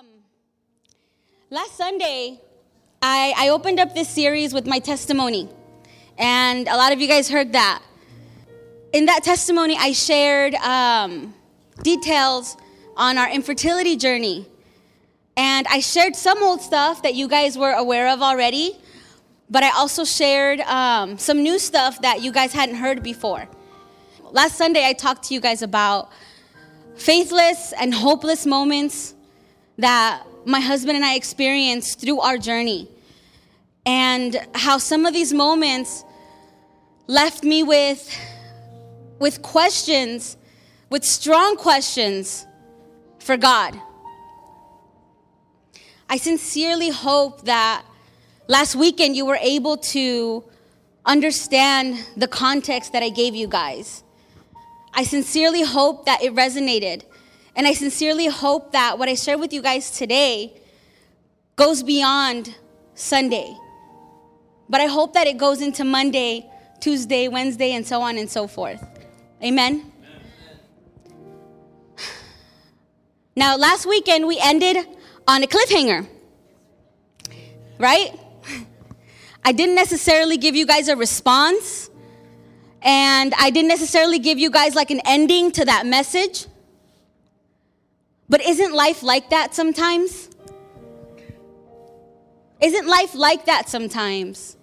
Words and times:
Um, 0.00 0.06
last 1.50 1.76
Sunday, 1.76 2.40
I, 3.02 3.34
I 3.36 3.48
opened 3.50 3.78
up 3.78 3.94
this 3.94 4.08
series 4.08 4.54
with 4.54 4.66
my 4.66 4.78
testimony, 4.78 5.46
and 6.16 6.66
a 6.68 6.76
lot 6.76 6.92
of 6.92 7.02
you 7.02 7.06
guys 7.06 7.28
heard 7.28 7.52
that. 7.52 7.82
In 8.94 9.04
that 9.06 9.24
testimony, 9.24 9.76
I 9.78 9.92
shared 9.92 10.54
um, 10.54 11.34
details 11.82 12.56
on 12.96 13.18
our 13.18 13.30
infertility 13.30 13.96
journey, 13.96 14.46
and 15.36 15.66
I 15.68 15.80
shared 15.80 16.16
some 16.16 16.42
old 16.42 16.62
stuff 16.62 17.02
that 17.02 17.14
you 17.14 17.28
guys 17.28 17.58
were 17.58 17.72
aware 17.72 18.08
of 18.08 18.22
already, 18.22 18.78
but 19.50 19.62
I 19.62 19.70
also 19.76 20.04
shared 20.04 20.60
um, 20.60 21.18
some 21.18 21.42
new 21.42 21.58
stuff 21.58 22.00
that 22.00 22.22
you 22.22 22.32
guys 22.32 22.54
hadn't 22.54 22.76
heard 22.76 23.02
before. 23.02 23.46
Last 24.30 24.56
Sunday, 24.56 24.86
I 24.86 24.94
talked 24.94 25.24
to 25.24 25.34
you 25.34 25.40
guys 25.40 25.60
about 25.60 26.10
faithless 26.96 27.74
and 27.78 27.92
hopeless 27.92 28.46
moments 28.46 29.14
that 29.80 30.24
my 30.44 30.60
husband 30.60 30.96
and 30.96 31.04
I 31.04 31.14
experienced 31.14 32.00
through 32.00 32.20
our 32.20 32.38
journey. 32.38 32.88
And 33.86 34.40
how 34.54 34.78
some 34.78 35.06
of 35.06 35.12
these 35.12 35.32
moments 35.32 36.04
left 37.06 37.42
me 37.42 37.62
with, 37.62 38.16
with 39.18 39.42
questions, 39.42 40.36
with 40.90 41.04
strong 41.04 41.56
questions 41.56 42.46
for 43.18 43.36
God. 43.36 43.80
I 46.08 46.16
sincerely 46.16 46.90
hope 46.90 47.44
that 47.44 47.84
last 48.48 48.74
weekend 48.74 49.16
you 49.16 49.24
were 49.24 49.38
able 49.40 49.76
to 49.76 50.44
understand 51.06 52.04
the 52.16 52.28
context 52.28 52.92
that 52.92 53.02
I 53.02 53.08
gave 53.08 53.34
you 53.34 53.46
guys. 53.46 54.02
I 54.92 55.04
sincerely 55.04 55.62
hope 55.62 56.06
that 56.06 56.22
it 56.22 56.34
resonated 56.34 57.04
and 57.56 57.66
I 57.66 57.74
sincerely 57.74 58.26
hope 58.26 58.72
that 58.72 58.98
what 58.98 59.08
I 59.08 59.14
share 59.14 59.38
with 59.38 59.52
you 59.52 59.62
guys 59.62 59.90
today 59.90 60.54
goes 61.56 61.82
beyond 61.82 62.54
Sunday. 62.94 63.56
But 64.68 64.80
I 64.80 64.86
hope 64.86 65.14
that 65.14 65.26
it 65.26 65.36
goes 65.36 65.60
into 65.60 65.84
Monday, 65.84 66.48
Tuesday, 66.80 67.28
Wednesday, 67.28 67.72
and 67.72 67.86
so 67.86 68.00
on 68.00 68.16
and 68.18 68.30
so 68.30 68.46
forth. 68.46 68.82
Amen? 69.42 69.92
Now, 73.36 73.56
last 73.56 73.86
weekend 73.86 74.26
we 74.26 74.38
ended 74.42 74.76
on 75.26 75.42
a 75.42 75.46
cliffhanger, 75.46 76.06
right? 77.78 78.18
I 79.44 79.52
didn't 79.52 79.76
necessarily 79.76 80.36
give 80.36 80.54
you 80.56 80.66
guys 80.66 80.88
a 80.88 80.96
response, 80.96 81.90
and 82.82 83.32
I 83.38 83.50
didn't 83.50 83.68
necessarily 83.68 84.18
give 84.18 84.38
you 84.38 84.50
guys 84.50 84.74
like 84.74 84.90
an 84.90 85.00
ending 85.06 85.52
to 85.52 85.64
that 85.64 85.86
message. 85.86 86.46
But 88.30 88.40
isn't 88.42 88.72
life 88.72 89.02
like 89.02 89.30
that 89.30 89.54
sometimes? 89.54 90.30
Isn't 92.62 92.86
life 92.86 93.14
like 93.16 93.46
that 93.46 93.68
sometimes? 93.68 94.56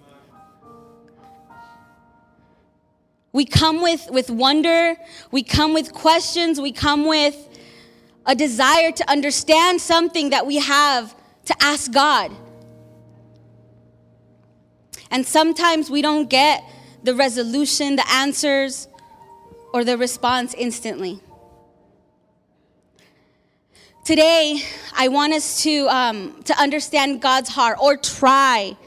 We 3.34 3.44
come 3.46 3.82
with, 3.84 4.10
with 4.10 4.30
wonder, 4.30 4.96
we 5.32 5.44
come 5.44 5.74
with 5.74 5.94
questions, 5.94 6.62
we 6.62 6.72
come 6.72 7.06
with 7.06 7.36
a 8.26 8.34
desire 8.34 8.92
to 8.94 9.12
understand 9.12 9.82
something 9.82 10.30
that 10.30 10.48
we 10.48 10.58
have 10.58 11.14
to 11.46 11.56
ask 11.62 11.92
God. 11.92 12.32
And 15.12 15.26
sometimes 15.26 15.90
we 15.90 16.02
don't 16.02 16.30
get 16.30 16.64
the 17.04 17.14
resolution, 17.16 17.98
the 17.98 18.10
answers, 18.10 18.88
or 19.74 19.84
the 19.84 19.98
response 19.98 20.54
instantly. 20.54 21.22
Today, 24.08 24.62
I 24.96 25.10
want 25.10 25.34
us 25.34 25.64
to, 25.64 25.86
um, 25.90 26.42
to 26.44 26.58
understand 26.58 27.22
God's 27.22 27.50
heart 27.50 27.78
or 27.78 27.98
try 27.98 28.78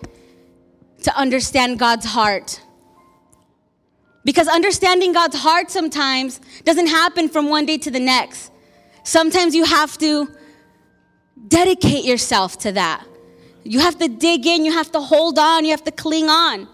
to 1.03 1.15
understand 1.15 1.79
God's 1.79 2.07
heart. 2.07 2.59
Because 4.25 4.49
understanding 4.49 5.13
God's 5.13 5.37
heart 5.37 5.71
sometimes 5.71 6.41
doesn't 6.65 6.87
happen 6.87 7.29
from 7.29 7.51
one 7.51 7.67
day 7.67 7.77
to 7.77 7.91
the 7.91 8.01
next. 8.01 8.51
Sometimes 9.03 9.55
you 9.55 9.65
have 9.65 9.99
to 9.99 10.27
dedicate 11.49 12.07
yourself 12.07 12.59
to 12.61 12.73
that. 12.73 13.07
You 13.63 13.81
have 13.81 13.99
to 13.99 14.09
dig 14.09 14.47
in, 14.47 14.65
you 14.65 14.73
have 14.73 14.91
to 14.93 15.01
hold 15.01 15.39
on, 15.39 15.67
you 15.67 15.73
have 15.73 15.85
to 15.85 15.93
cling 15.93 16.31
on. 16.31 16.67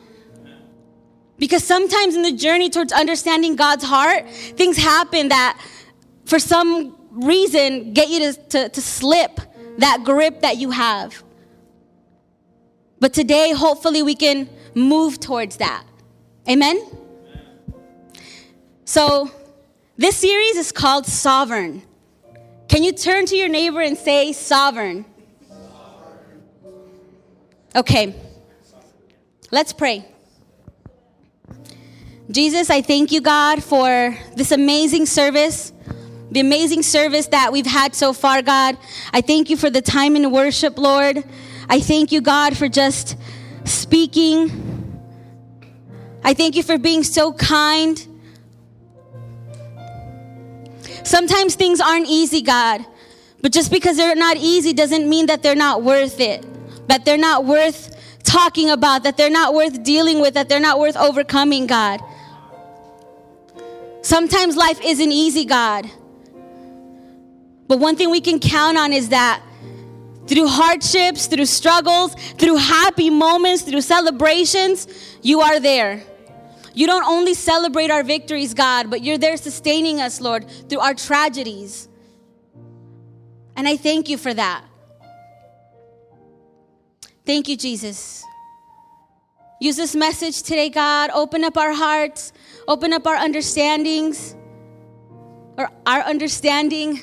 Because 1.36 1.64
sometimes 1.64 2.14
in 2.14 2.22
the 2.22 2.30
journey 2.30 2.70
towards 2.70 2.92
understanding 2.92 3.56
God's 3.56 3.82
heart, 3.82 4.30
things 4.30 4.76
happen 4.76 5.30
that 5.30 5.60
for 6.26 6.38
some 6.38 6.95
reason 7.16 7.92
get 7.92 8.08
you 8.08 8.32
to, 8.32 8.48
to, 8.48 8.68
to 8.68 8.82
slip 8.82 9.40
that 9.78 10.04
grip 10.04 10.42
that 10.42 10.58
you 10.58 10.70
have. 10.70 11.22
But 13.00 13.12
today, 13.12 13.52
hopefully, 13.52 14.02
we 14.02 14.14
can 14.14 14.48
move 14.74 15.20
towards 15.20 15.56
that. 15.58 15.84
Amen? 16.48 16.82
So, 18.84 19.30
this 19.96 20.16
series 20.16 20.56
is 20.56 20.72
called 20.72 21.06
Sovereign. 21.06 21.82
Can 22.68 22.82
you 22.82 22.92
turn 22.92 23.26
to 23.26 23.36
your 23.36 23.48
neighbor 23.48 23.80
and 23.80 23.96
say, 23.96 24.32
Sovereign? 24.32 25.04
Okay, 27.74 28.14
let's 29.50 29.72
pray. 29.72 30.06
Jesus, 32.30 32.70
I 32.70 32.80
thank 32.80 33.12
you, 33.12 33.20
God, 33.20 33.62
for 33.62 34.16
this 34.34 34.50
amazing 34.50 35.06
service 35.06 35.72
the 36.30 36.40
amazing 36.40 36.82
service 36.82 37.28
that 37.28 37.52
we've 37.52 37.66
had 37.66 37.94
so 37.94 38.12
far, 38.12 38.42
God. 38.42 38.76
I 39.12 39.20
thank 39.20 39.48
you 39.50 39.56
for 39.56 39.70
the 39.70 39.82
time 39.82 40.16
in 40.16 40.30
worship, 40.30 40.78
Lord. 40.78 41.24
I 41.68 41.80
thank 41.80 42.12
you, 42.12 42.20
God, 42.20 42.56
for 42.56 42.68
just 42.68 43.16
speaking. 43.64 44.50
I 46.24 46.34
thank 46.34 46.56
you 46.56 46.62
for 46.62 46.78
being 46.78 47.04
so 47.04 47.32
kind. 47.32 48.06
Sometimes 51.04 51.54
things 51.54 51.80
aren't 51.80 52.08
easy, 52.08 52.42
God, 52.42 52.84
but 53.40 53.52
just 53.52 53.70
because 53.70 53.96
they're 53.96 54.16
not 54.16 54.36
easy 54.36 54.72
doesn't 54.72 55.08
mean 55.08 55.26
that 55.26 55.42
they're 55.42 55.54
not 55.54 55.82
worth 55.84 56.18
it, 56.18 56.44
that 56.88 57.04
they're 57.04 57.16
not 57.16 57.44
worth 57.44 57.94
talking 58.24 58.70
about, 58.70 59.04
that 59.04 59.16
they're 59.16 59.30
not 59.30 59.54
worth 59.54 59.84
dealing 59.84 60.20
with, 60.20 60.34
that 60.34 60.48
they're 60.48 60.58
not 60.58 60.80
worth 60.80 60.96
overcoming, 60.96 61.68
God. 61.68 62.00
Sometimes 64.02 64.56
life 64.56 64.80
isn't 64.82 65.12
easy, 65.12 65.44
God. 65.44 65.88
But 67.68 67.78
one 67.78 67.96
thing 67.96 68.10
we 68.10 68.20
can 68.20 68.38
count 68.38 68.78
on 68.78 68.92
is 68.92 69.08
that 69.10 69.42
through 70.26 70.48
hardships, 70.48 71.26
through 71.26 71.46
struggles, 71.46 72.14
through 72.32 72.56
happy 72.56 73.10
moments, 73.10 73.62
through 73.62 73.80
celebrations, 73.80 74.88
you 75.22 75.40
are 75.40 75.60
there. 75.60 76.02
You 76.74 76.86
don't 76.86 77.04
only 77.04 77.34
celebrate 77.34 77.90
our 77.90 78.02
victories, 78.02 78.52
God, 78.52 78.90
but 78.90 79.02
you're 79.02 79.18
there 79.18 79.36
sustaining 79.36 80.00
us, 80.00 80.20
Lord, 80.20 80.46
through 80.68 80.80
our 80.80 80.94
tragedies. 80.94 81.88
And 83.56 83.66
I 83.66 83.76
thank 83.76 84.08
you 84.08 84.18
for 84.18 84.34
that. 84.34 84.64
Thank 87.24 87.48
you, 87.48 87.56
Jesus. 87.56 88.22
Use 89.60 89.76
this 89.76 89.96
message 89.96 90.42
today, 90.42 90.68
God. 90.68 91.10
Open 91.14 91.42
up 91.42 91.56
our 91.56 91.72
hearts, 91.72 92.32
open 92.68 92.92
up 92.92 93.06
our 93.06 93.16
understandings, 93.16 94.36
or 95.56 95.70
our 95.86 96.02
understanding. 96.02 97.00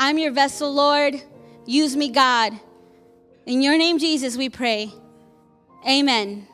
I'm 0.00 0.16
your 0.16 0.30
vessel, 0.30 0.72
Lord. 0.72 1.20
Use 1.66 1.96
me, 1.96 2.08
God. 2.08 2.52
In 3.46 3.62
your 3.62 3.76
name, 3.76 3.98
Jesus, 3.98 4.36
we 4.36 4.48
pray. 4.48 4.92
Amen. 5.86 6.46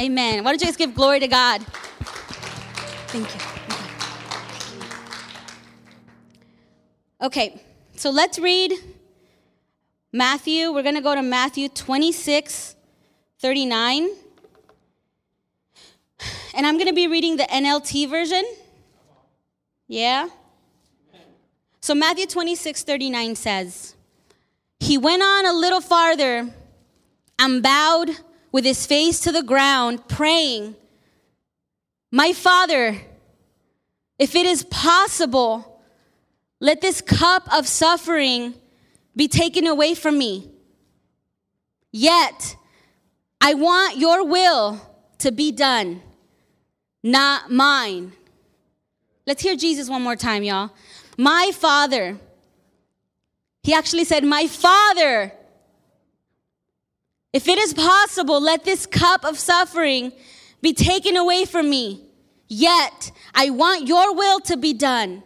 Amen. 0.00 0.42
Why 0.42 0.50
don't 0.50 0.60
you 0.60 0.66
guys 0.66 0.76
give 0.76 0.92
glory 0.92 1.20
to 1.20 1.28
God? 1.28 1.62
Thank 3.08 3.32
you. 3.32 3.40
Okay, 7.22 7.62
so 7.94 8.10
let's 8.10 8.40
read 8.40 8.72
Matthew. 10.12 10.72
We're 10.72 10.82
going 10.82 10.96
to 10.96 11.00
go 11.00 11.14
to 11.14 11.22
Matthew 11.22 11.68
26, 11.68 12.74
39. 13.38 14.08
And 16.52 16.66
I'm 16.66 16.74
going 16.74 16.88
to 16.88 16.92
be 16.92 17.06
reading 17.06 17.36
the 17.36 17.44
NLT 17.44 18.10
version. 18.10 18.44
Yeah? 19.86 20.28
So 21.86 21.94
Matthew 21.94 22.26
26, 22.26 22.82
39 22.82 23.36
says, 23.36 23.94
He 24.80 24.98
went 24.98 25.22
on 25.22 25.46
a 25.46 25.52
little 25.52 25.80
farther 25.80 26.52
and 27.38 27.62
bowed 27.62 28.10
with 28.50 28.64
his 28.64 28.84
face 28.84 29.20
to 29.20 29.30
the 29.30 29.44
ground, 29.44 30.08
praying, 30.08 30.74
My 32.10 32.32
Father, 32.32 33.00
if 34.18 34.34
it 34.34 34.46
is 34.46 34.64
possible, 34.64 35.80
let 36.58 36.80
this 36.80 37.00
cup 37.00 37.46
of 37.56 37.68
suffering 37.68 38.54
be 39.14 39.28
taken 39.28 39.64
away 39.68 39.94
from 39.94 40.18
me. 40.18 40.50
Yet, 41.92 42.56
I 43.40 43.54
want 43.54 43.96
your 43.96 44.26
will 44.26 44.80
to 45.18 45.30
be 45.30 45.52
done, 45.52 46.02
not 47.04 47.52
mine. 47.52 48.10
Let's 49.24 49.40
hear 49.40 49.54
Jesus 49.54 49.88
one 49.88 50.02
more 50.02 50.16
time, 50.16 50.42
y'all. 50.42 50.72
My 51.16 51.50
Father, 51.54 52.18
He 53.62 53.72
actually 53.72 54.04
said, 54.04 54.24
My 54.24 54.46
Father, 54.46 55.32
if 57.32 57.48
it 57.48 57.58
is 57.58 57.74
possible, 57.74 58.40
let 58.40 58.64
this 58.64 58.86
cup 58.86 59.24
of 59.24 59.38
suffering 59.38 60.12
be 60.62 60.72
taken 60.72 61.16
away 61.16 61.44
from 61.44 61.68
me. 61.68 62.02
Yet 62.48 63.10
I 63.34 63.50
want 63.50 63.88
your 63.88 64.14
will 64.14 64.40
to 64.40 64.56
be 64.56 64.72
done, 64.72 65.22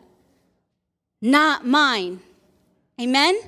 not 1.20 1.66
mine. 1.66 2.20
Amen? 3.00 3.38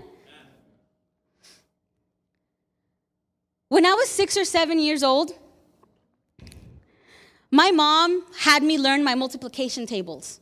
When 3.69 3.87
I 3.87 3.95
was 3.95 4.09
six 4.09 4.37
or 4.37 4.45
seven 4.45 4.79
years 4.79 5.03
old, 5.03 5.33
my 7.51 7.71
mom 7.71 8.25
had 8.39 8.63
me 8.63 8.79
learn 8.79 9.03
my 9.03 9.15
multiplication 9.15 9.87
tables. 9.87 10.41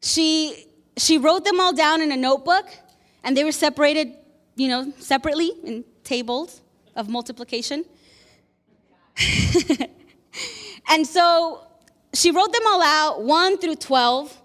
She, 0.00 0.66
she 0.98 1.18
wrote 1.18 1.44
them 1.44 1.60
all 1.60 1.72
down 1.72 2.02
in 2.02 2.12
a 2.12 2.16
notebook, 2.16 2.66
and 3.24 3.36
they 3.36 3.44
were 3.44 3.52
separated, 3.52 4.12
you 4.56 4.68
know, 4.68 4.92
separately 4.98 5.52
in 5.64 5.84
tables 6.04 6.60
of 6.96 7.08
multiplication. 7.08 7.84
and 10.88 11.06
so 11.06 11.62
she 12.14 12.30
wrote 12.30 12.52
them 12.52 12.62
all 12.66 12.82
out, 12.82 13.22
1 13.22 13.58
through 13.58 13.76
12. 13.76 14.42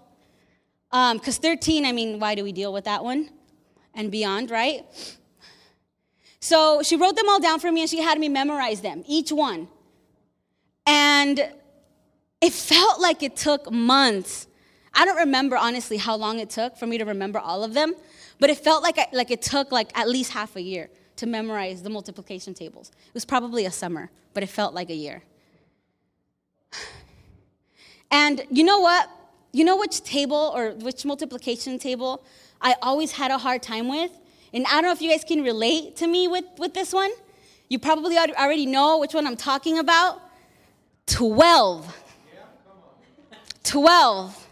Because 0.90 1.38
um, 1.38 1.42
13, 1.42 1.84
I 1.84 1.90
mean, 1.90 2.20
why 2.20 2.36
do 2.36 2.44
we 2.44 2.52
deal 2.52 2.72
with 2.72 2.84
that 2.84 3.02
one? 3.02 3.30
And 3.94 4.12
beyond, 4.12 4.50
right? 4.50 4.84
So 6.38 6.82
she 6.82 6.94
wrote 6.94 7.16
them 7.16 7.28
all 7.28 7.40
down 7.40 7.58
for 7.58 7.72
me 7.72 7.80
and 7.80 7.90
she 7.90 8.00
had 8.00 8.20
me 8.20 8.28
memorize 8.28 8.80
them, 8.80 9.02
each 9.08 9.32
one. 9.32 9.66
And 10.86 11.50
it 12.40 12.52
felt 12.52 13.00
like 13.00 13.22
it 13.22 13.34
took 13.34 13.72
months. 13.72 14.46
I 14.94 15.04
don't 15.04 15.16
remember 15.16 15.56
honestly 15.56 15.96
how 15.96 16.16
long 16.16 16.38
it 16.38 16.50
took 16.50 16.76
for 16.76 16.86
me 16.86 16.98
to 16.98 17.04
remember 17.04 17.38
all 17.38 17.64
of 17.64 17.74
them, 17.74 17.94
but 18.38 18.50
it 18.50 18.58
felt 18.58 18.82
like, 18.82 18.98
I, 18.98 19.06
like 19.12 19.30
it 19.30 19.42
took 19.42 19.72
like 19.72 19.96
at 19.98 20.08
least 20.08 20.32
half 20.32 20.56
a 20.56 20.62
year 20.62 20.90
to 21.16 21.26
memorize 21.26 21.82
the 21.82 21.90
multiplication 21.90 22.54
tables. 22.54 22.90
It 23.08 23.14
was 23.14 23.24
probably 23.24 23.66
a 23.66 23.70
summer, 23.70 24.10
but 24.32 24.42
it 24.42 24.48
felt 24.48 24.74
like 24.74 24.90
a 24.90 24.94
year. 24.94 25.22
And 28.10 28.46
you 28.48 28.62
know 28.62 28.78
what? 28.78 29.10
You 29.50 29.64
know 29.64 29.76
which 29.76 30.04
table 30.04 30.52
or 30.54 30.70
which 30.70 31.04
multiplication 31.04 31.80
table 31.80 32.22
I 32.60 32.76
always 32.80 33.10
had 33.10 33.32
a 33.32 33.38
hard 33.38 33.60
time 33.60 33.88
with? 33.88 34.12
And 34.52 34.64
I 34.66 34.74
don't 34.74 34.84
know 34.84 34.92
if 34.92 35.02
you 35.02 35.10
guys 35.10 35.24
can 35.24 35.42
relate 35.42 35.96
to 35.96 36.06
me 36.06 36.28
with, 36.28 36.44
with 36.56 36.74
this 36.74 36.92
one. 36.92 37.10
You 37.68 37.80
probably 37.80 38.16
already 38.16 38.66
know 38.66 38.98
which 38.98 39.14
one 39.14 39.26
I'm 39.26 39.36
talking 39.36 39.80
about. 39.80 40.20
12. 41.06 41.96
12. 43.64 44.43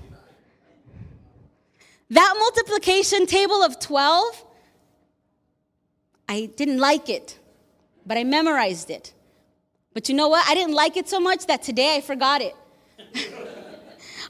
That 2.13 2.35
multiplication 2.39 3.25
table 3.25 3.63
of 3.63 3.81
12, 3.81 4.45
I 6.29 6.51
didn't 6.57 6.79
like 6.79 7.09
it, 7.09 7.39
but 8.05 8.19
I 8.19 8.25
memorized 8.25 8.91
it. 8.91 9.15
But 9.95 10.11
you 10.11 10.15
know 10.15 10.29
what? 10.29 10.47
I 10.47 10.55
didn't 10.55 10.75
like 10.75 10.99
it 10.99 11.09
so 11.09 11.19
much 11.19 11.47
that 11.47 11.63
today 11.63 11.97
I 11.97 12.03
forgot 12.03 12.43
it. 12.43 12.55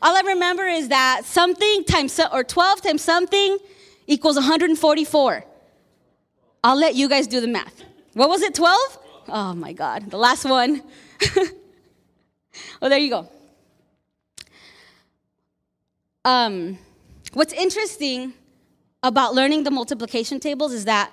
All 0.00 0.16
I 0.16 0.20
remember 0.20 0.62
is 0.62 0.90
that 0.90 1.22
something 1.24 1.82
times, 1.82 2.20
or 2.32 2.44
12 2.44 2.82
times 2.82 3.02
something 3.02 3.58
equals 4.06 4.36
144. 4.36 5.44
I'll 6.62 6.78
let 6.78 6.94
you 6.94 7.08
guys 7.08 7.26
do 7.26 7.40
the 7.40 7.48
math. 7.48 7.82
What 8.12 8.28
was 8.28 8.42
it, 8.42 8.54
12? 8.54 8.98
Oh 9.26 9.54
my 9.54 9.72
God, 9.72 10.08
the 10.08 10.18
last 10.18 10.44
one. 10.44 10.84
oh, 12.80 12.88
there 12.88 12.98
you 12.98 13.10
go. 13.10 13.28
Um, 16.24 16.78
what's 17.34 17.52
interesting 17.52 18.34
about 19.02 19.34
learning 19.34 19.64
the 19.64 19.70
multiplication 19.70 20.38
tables 20.38 20.72
is 20.72 20.84
that 20.84 21.12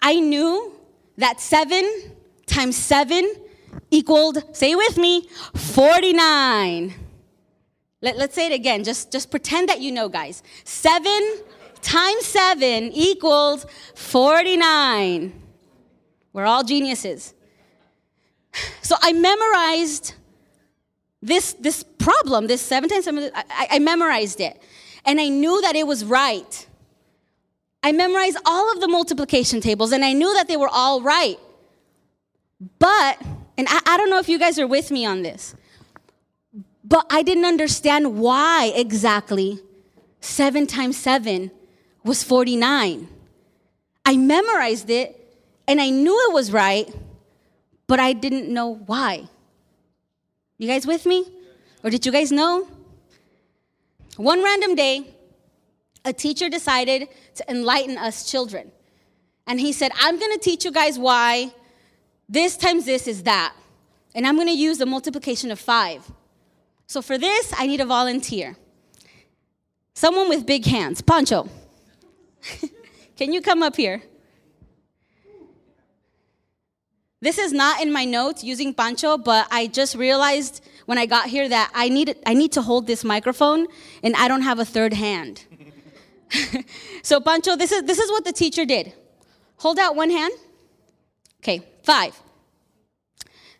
I 0.00 0.20
knew 0.20 0.72
that 1.16 1.40
7 1.40 2.12
times 2.46 2.76
7 2.76 3.34
equaled, 3.90 4.56
say 4.56 4.74
with 4.74 4.96
me, 4.96 5.28
49. 5.54 6.94
Let, 8.00 8.16
us 8.16 8.34
say 8.34 8.46
it 8.46 8.52
again. 8.52 8.84
Just, 8.84 9.10
just 9.10 9.30
pretend 9.30 9.68
that 9.68 9.80
you 9.80 9.92
know, 9.92 10.08
guys. 10.08 10.42
7 10.64 11.38
times 11.82 12.24
7 12.24 12.92
equals 12.92 13.66
49. 13.94 15.42
We're 16.32 16.46
all 16.46 16.62
geniuses. 16.62 17.34
So 18.82 18.96
I 19.00 19.12
memorized 19.12 20.14
this, 21.20 21.54
this 21.54 21.82
problem, 21.82 22.46
this 22.46 22.62
7 22.62 22.88
times 22.88 23.04
7, 23.04 23.30
I, 23.34 23.68
I 23.72 23.78
memorized 23.80 24.40
it. 24.40 24.62
And 25.08 25.18
I 25.18 25.28
knew 25.30 25.62
that 25.62 25.74
it 25.74 25.86
was 25.86 26.04
right. 26.04 26.66
I 27.82 27.92
memorized 27.92 28.36
all 28.44 28.70
of 28.70 28.80
the 28.82 28.88
multiplication 28.88 29.62
tables 29.62 29.90
and 29.90 30.04
I 30.04 30.12
knew 30.12 30.34
that 30.34 30.48
they 30.48 30.56
were 30.58 30.68
all 30.68 31.00
right. 31.00 31.38
But, 32.78 33.18
and 33.56 33.66
I, 33.70 33.80
I 33.86 33.96
don't 33.96 34.10
know 34.10 34.18
if 34.18 34.28
you 34.28 34.38
guys 34.38 34.58
are 34.58 34.66
with 34.66 34.90
me 34.90 35.06
on 35.06 35.22
this, 35.22 35.54
but 36.84 37.06
I 37.08 37.22
didn't 37.22 37.46
understand 37.46 38.18
why 38.18 38.70
exactly 38.74 39.60
7 40.20 40.66
times 40.66 40.98
7 40.98 41.50
was 42.04 42.22
49. 42.22 43.08
I 44.04 44.16
memorized 44.18 44.90
it 44.90 45.38
and 45.66 45.80
I 45.80 45.88
knew 45.88 46.16
it 46.28 46.34
was 46.34 46.52
right, 46.52 46.94
but 47.86 47.98
I 47.98 48.12
didn't 48.12 48.52
know 48.52 48.74
why. 48.74 49.26
You 50.58 50.68
guys 50.68 50.86
with 50.86 51.06
me? 51.06 51.24
Or 51.82 51.88
did 51.88 52.04
you 52.04 52.12
guys 52.12 52.30
know? 52.30 52.68
One 54.18 54.42
random 54.42 54.74
day, 54.74 55.14
a 56.04 56.12
teacher 56.12 56.48
decided 56.48 57.08
to 57.36 57.48
enlighten 57.48 57.96
us 57.96 58.28
children. 58.28 58.72
And 59.46 59.60
he 59.60 59.72
said, 59.72 59.92
I'm 60.00 60.18
going 60.18 60.32
to 60.32 60.40
teach 60.40 60.64
you 60.64 60.72
guys 60.72 60.98
why 60.98 61.54
this 62.28 62.56
times 62.56 62.84
this 62.84 63.06
is 63.06 63.22
that. 63.22 63.54
And 64.16 64.26
I'm 64.26 64.34
going 64.34 64.48
to 64.48 64.58
use 64.58 64.78
the 64.78 64.86
multiplication 64.86 65.52
of 65.52 65.60
five. 65.60 66.10
So 66.88 67.00
for 67.00 67.16
this, 67.16 67.54
I 67.56 67.68
need 67.68 67.80
a 67.80 67.86
volunteer. 67.86 68.56
Someone 69.94 70.28
with 70.28 70.44
big 70.44 70.66
hands. 70.66 71.00
Pancho. 71.00 71.48
Can 73.16 73.32
you 73.32 73.40
come 73.40 73.62
up 73.62 73.76
here? 73.76 74.02
This 77.20 77.38
is 77.38 77.52
not 77.52 77.80
in 77.80 77.92
my 77.92 78.04
notes 78.04 78.42
using 78.42 78.74
Pancho, 78.74 79.16
but 79.16 79.46
I 79.52 79.68
just 79.68 79.94
realized 79.94 80.64
when 80.88 80.96
I 80.96 81.04
got 81.04 81.26
here 81.26 81.46
that 81.46 81.70
I 81.74 81.90
need, 81.90 82.16
I 82.24 82.32
need 82.32 82.52
to 82.52 82.62
hold 82.62 82.86
this 82.86 83.04
microphone 83.04 83.66
and 84.02 84.16
I 84.16 84.26
don't 84.26 84.40
have 84.40 84.58
a 84.58 84.64
third 84.64 84.94
hand. 84.94 85.44
so, 87.02 87.20
Pancho, 87.20 87.56
this 87.56 87.72
is, 87.72 87.82
this 87.82 87.98
is 87.98 88.10
what 88.10 88.24
the 88.24 88.32
teacher 88.32 88.64
did. 88.64 88.94
Hold 89.58 89.78
out 89.78 89.96
one 89.96 90.08
hand. 90.08 90.32
Okay, 91.42 91.60
five. 91.82 92.18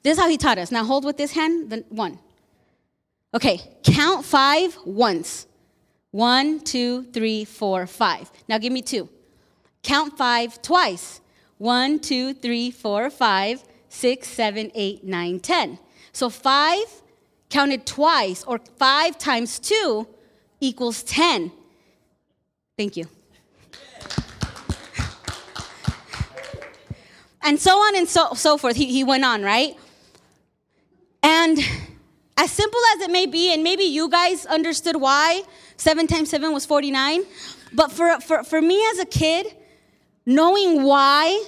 This 0.02 0.16
is 0.16 0.18
how 0.18 0.30
he 0.30 0.38
taught 0.38 0.56
us. 0.56 0.73
Now 0.73 0.85
hold 0.85 1.04
with 1.04 1.18
this 1.18 1.32
hand, 1.32 1.68
then 1.68 1.85
one. 1.90 2.18
Okay, 3.35 3.61
count 3.82 4.25
five 4.25 4.78
once. 4.87 5.47
One, 6.12 6.61
two, 6.61 7.02
three, 7.12 7.44
four, 7.44 7.87
five. 7.87 8.30
Now 8.49 8.56
give 8.56 8.73
me 8.73 8.80
two. 8.80 9.06
Count 9.82 10.16
five 10.16 10.62
twice. 10.62 11.20
One, 11.58 11.99
two, 11.99 12.32
three, 12.32 12.70
four, 12.70 13.11
five, 13.11 13.64
six, 13.90 14.28
seven, 14.28 14.73
eight, 14.75 15.04
nine, 15.04 15.40
ten. 15.40 15.78
So 16.12 16.30
five 16.30 16.87
counted 17.50 17.87
twice, 17.87 18.45
or 18.45 18.59
five 18.76 19.19
times 19.19 19.59
two 19.59 20.07
equals 20.61 21.02
ten. 21.02 21.52
Thank 22.76 22.97
you. 22.97 23.07
and 27.49 27.59
so 27.59 27.78
on 27.78 27.97
and 27.97 28.07
so, 28.07 28.35
so 28.35 28.59
forth. 28.59 28.76
He, 28.76 28.87
he 28.93 29.05
went 29.05 29.25
on, 29.25 29.43
right? 29.43 29.75
And 31.23 31.59
as 32.37 32.50
simple 32.50 32.81
as 32.95 33.00
it 33.00 33.11
may 33.11 33.25
be, 33.25 33.52
and 33.55 33.64
maybe 33.64 33.85
you 33.85 34.11
guys 34.11 34.45
understood 34.45 34.97
why 34.97 35.43
7 35.78 36.07
times 36.07 36.28
7 36.28 36.52
was 36.52 36.67
49, 36.67 37.23
but 37.73 37.90
for, 37.90 38.21
for, 38.21 38.45
for 38.45 38.61
me 38.61 38.85
as 38.93 38.99
a 38.99 39.07
kid, 39.07 39.47
knowing 40.26 40.83
why 40.83 41.43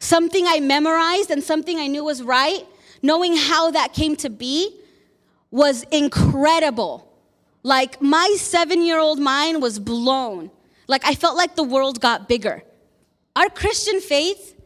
something 0.00 0.46
I 0.48 0.58
memorized 0.58 1.30
and 1.30 1.44
something 1.44 1.78
I 1.78 1.86
knew 1.86 2.02
was 2.02 2.24
right, 2.24 2.66
knowing 3.00 3.36
how 3.36 3.70
that 3.70 3.92
came 3.92 4.16
to 4.16 4.30
be, 4.30 4.79
was 5.50 5.82
incredible. 5.84 7.06
Like 7.62 8.00
my 8.00 8.34
seven 8.38 8.82
year 8.82 8.98
old 8.98 9.18
mind 9.18 9.62
was 9.62 9.78
blown. 9.78 10.50
Like 10.86 11.04
I 11.04 11.14
felt 11.14 11.36
like 11.36 11.56
the 11.56 11.62
world 11.62 12.00
got 12.00 12.28
bigger. 12.28 12.62
Our 13.36 13.48
Christian 13.48 14.00
faith 14.00 14.56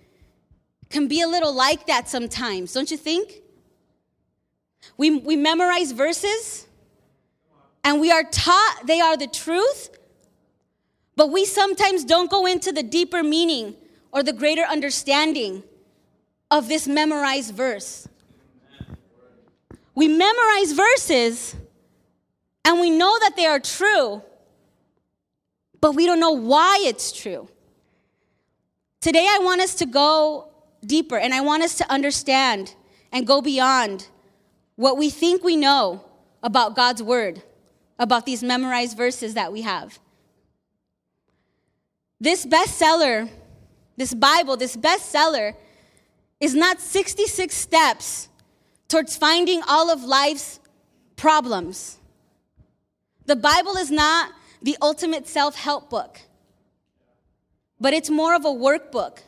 can 0.91 1.09
be 1.09 1.21
a 1.21 1.29
little 1.29 1.55
like 1.55 1.87
that 1.87 2.09
sometimes, 2.09 2.73
don't 2.73 2.91
you 2.91 2.97
think? 2.97 3.43
We, 4.97 5.19
we 5.19 5.37
memorize 5.37 5.93
verses 5.93 6.67
and 7.83 8.01
we 8.01 8.11
are 8.11 8.25
taught 8.25 8.83
they 8.85 9.01
are 9.01 9.17
the 9.17 9.27
truth, 9.27 9.91
but 11.17 11.31
we 11.31 11.45
sometimes 11.45 12.05
don't 12.05 12.31
go 12.31 12.47
into 12.47 12.73
the 12.73 12.83
deeper 12.83 13.23
meaning 13.23 13.77
or 14.13 14.23
the 14.23 14.33
greater 14.33 14.63
understanding 14.63 15.63
of 16.51 16.69
this 16.69 16.87
memorized 16.87 17.55
verse. 17.55 18.09
We 19.95 20.09
memorize 20.09 20.73
verses 20.73 21.55
and 22.65 22.81
we 22.81 22.91
know 22.91 23.19
that 23.21 23.37
they 23.37 23.47
are 23.47 23.61
true, 23.61 24.23
but 25.81 25.93
we 25.93 26.07
don't 26.07 26.21
know 26.21 26.33
why 26.33 26.81
it's 26.83 27.13
true. 27.13 27.49
Today, 29.01 29.27
I 29.29 29.39
want 29.41 29.61
us 29.61 29.75
to 29.77 29.87
go 29.87 30.51
deeper 30.85 31.17
and 31.17 31.35
I 31.35 31.43
want 31.43 31.63
us 31.63 31.77
to 31.77 31.93
understand 31.93 32.75
and 33.13 33.27
go 33.27 33.41
beyond 33.41 34.09
what 34.77 34.97
we 34.97 35.11
think 35.11 35.45
we 35.45 35.57
know 35.57 36.05
about 36.43 36.75
God's 36.75 37.03
word, 37.03 37.43
about 37.99 38.27
these 38.27 38.43
memorized 38.43 38.97
verses 38.97 39.35
that 39.35 39.53
we 39.53 39.63
have. 39.63 39.99
This 42.21 42.45
bestseller, 42.47 43.29
this 43.97 44.15
Bible, 44.15 44.57
this 44.57 44.77
bestseller, 44.77 45.55
is 46.41 46.55
not 46.55 46.81
66 46.81 47.55
steps 47.55 48.29
towards 48.95 49.17
finding 49.17 49.61
all 49.67 49.91
of 49.91 50.05
life's 50.05 50.61
problems. 51.17 51.99
The 53.27 53.35
Bible 53.35 53.77
is 53.77 53.91
not 53.91 54.31
the 54.63 54.77
ultimate 54.81 55.27
self 55.27 55.57
help 55.57 55.91
book, 55.91 56.21
but 57.81 57.93
it's 57.93 58.09
more 58.09 58.37
of 58.37 58.45
a 58.45 58.51
workbook 58.51 59.19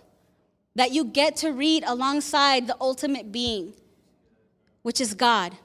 that 0.76 0.92
you 0.92 1.04
get 1.04 1.34
to 1.38 1.50
read 1.50 1.82
alongside 1.84 2.68
the 2.68 2.76
ultimate 2.80 3.32
being, 3.32 3.72
which 4.82 5.00
is 5.00 5.14
God. 5.14 5.56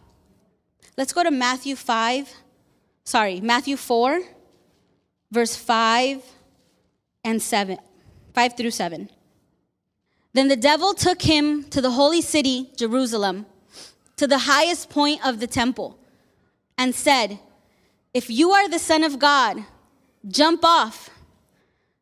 Let's 0.98 1.14
go 1.14 1.22
to 1.22 1.30
Matthew 1.30 1.76
5, 1.76 2.28
sorry, 3.04 3.40
Matthew 3.40 3.78
4, 3.78 4.20
verse 5.30 5.56
5 5.56 6.24
and 7.24 7.40
7, 7.40 7.78
5 8.34 8.58
through 8.58 8.72
7. 8.72 9.12
Then 10.34 10.48
the 10.48 10.56
devil 10.56 10.96
took 10.96 11.22
him 11.22 11.66
to 11.66 11.82
the 11.82 11.92
holy 11.92 12.24
city, 12.24 12.72
Jerusalem, 12.76 13.46
to 14.22 14.28
the 14.28 14.38
highest 14.38 14.88
point 14.92 15.26
of 15.26 15.40
the 15.40 15.48
temple, 15.48 15.98
and 16.78 16.94
said, 16.94 17.40
If 18.14 18.30
you 18.30 18.52
are 18.52 18.70
the 18.70 18.78
Son 18.78 19.04
of 19.04 19.18
God, 19.18 19.66
jump 20.28 20.64
off. 20.64 21.10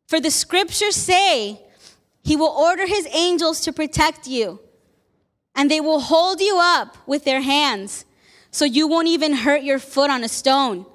For 0.06 0.20
the 0.20 0.30
scriptures 0.30 0.98
say, 0.98 1.62
He 2.22 2.36
will 2.36 2.50
order 2.50 2.86
His 2.86 3.08
angels 3.14 3.62
to 3.62 3.72
protect 3.72 4.28
you, 4.28 4.60
and 5.56 5.72
they 5.72 5.80
will 5.80 6.02
hold 6.02 6.42
you 6.42 6.60
up 6.62 6.98
with 7.08 7.24
their 7.24 7.40
hands, 7.40 8.04
so 8.52 8.66
you 8.66 8.86
won't 8.86 9.08
even 9.08 9.32
hurt 9.32 9.64
your 9.64 9.80
foot 9.80 10.10
on 10.10 10.22
a 10.22 10.28
stone. 10.28 10.86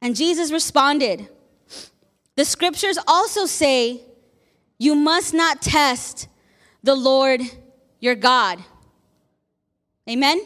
And 0.00 0.14
Jesus 0.14 0.52
responded, 0.52 1.28
The 2.36 2.44
scriptures 2.44 2.98
also 3.08 3.46
say, 3.46 4.02
you 4.78 4.94
must 4.94 5.34
not 5.34 5.60
test 5.60 6.28
the 6.84 6.94
Lord 6.94 7.40
your 7.98 8.14
God. 8.14 8.62
Amen? 10.08 10.40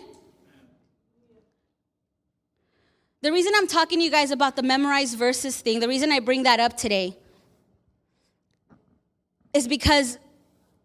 The 3.20 3.32
reason 3.32 3.52
I'm 3.56 3.66
talking 3.66 3.98
to 3.98 4.04
you 4.04 4.10
guys 4.10 4.30
about 4.30 4.54
the 4.54 4.62
memorized 4.62 5.18
verses 5.18 5.60
thing, 5.60 5.80
the 5.80 5.88
reason 5.88 6.12
I 6.12 6.20
bring 6.20 6.44
that 6.44 6.60
up 6.60 6.76
today, 6.76 7.16
is 9.52 9.66
because 9.66 10.18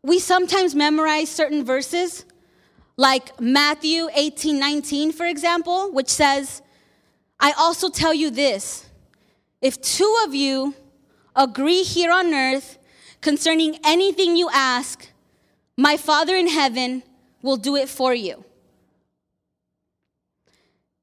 we 0.02 0.18
sometimes 0.18 0.74
memorize 0.74 1.30
certain 1.30 1.64
verses, 1.64 2.26
like 2.98 3.40
Matthew 3.40 4.10
18 4.16 4.60
19, 4.60 5.12
for 5.12 5.28
example, 5.28 5.92
which 5.92 6.10
says, 6.10 6.64
I 7.40 7.52
also 7.52 7.90
tell 7.90 8.14
you 8.14 8.32
this 8.32 8.90
if 9.62 9.80
two 9.80 10.18
of 10.26 10.34
you 10.34 10.74
agree 11.36 11.84
here 11.84 12.12
on 12.12 12.34
earth 12.34 12.80
concerning 13.22 13.78
anything 13.84 14.36
you 14.36 14.50
ask, 14.52 15.08
my 15.78 15.98
Father 15.98 16.36
in 16.36 16.48
heaven 16.48 17.04
will 17.44 17.58
do 17.58 17.76
it 17.76 17.90
for 17.90 18.14
you. 18.14 18.44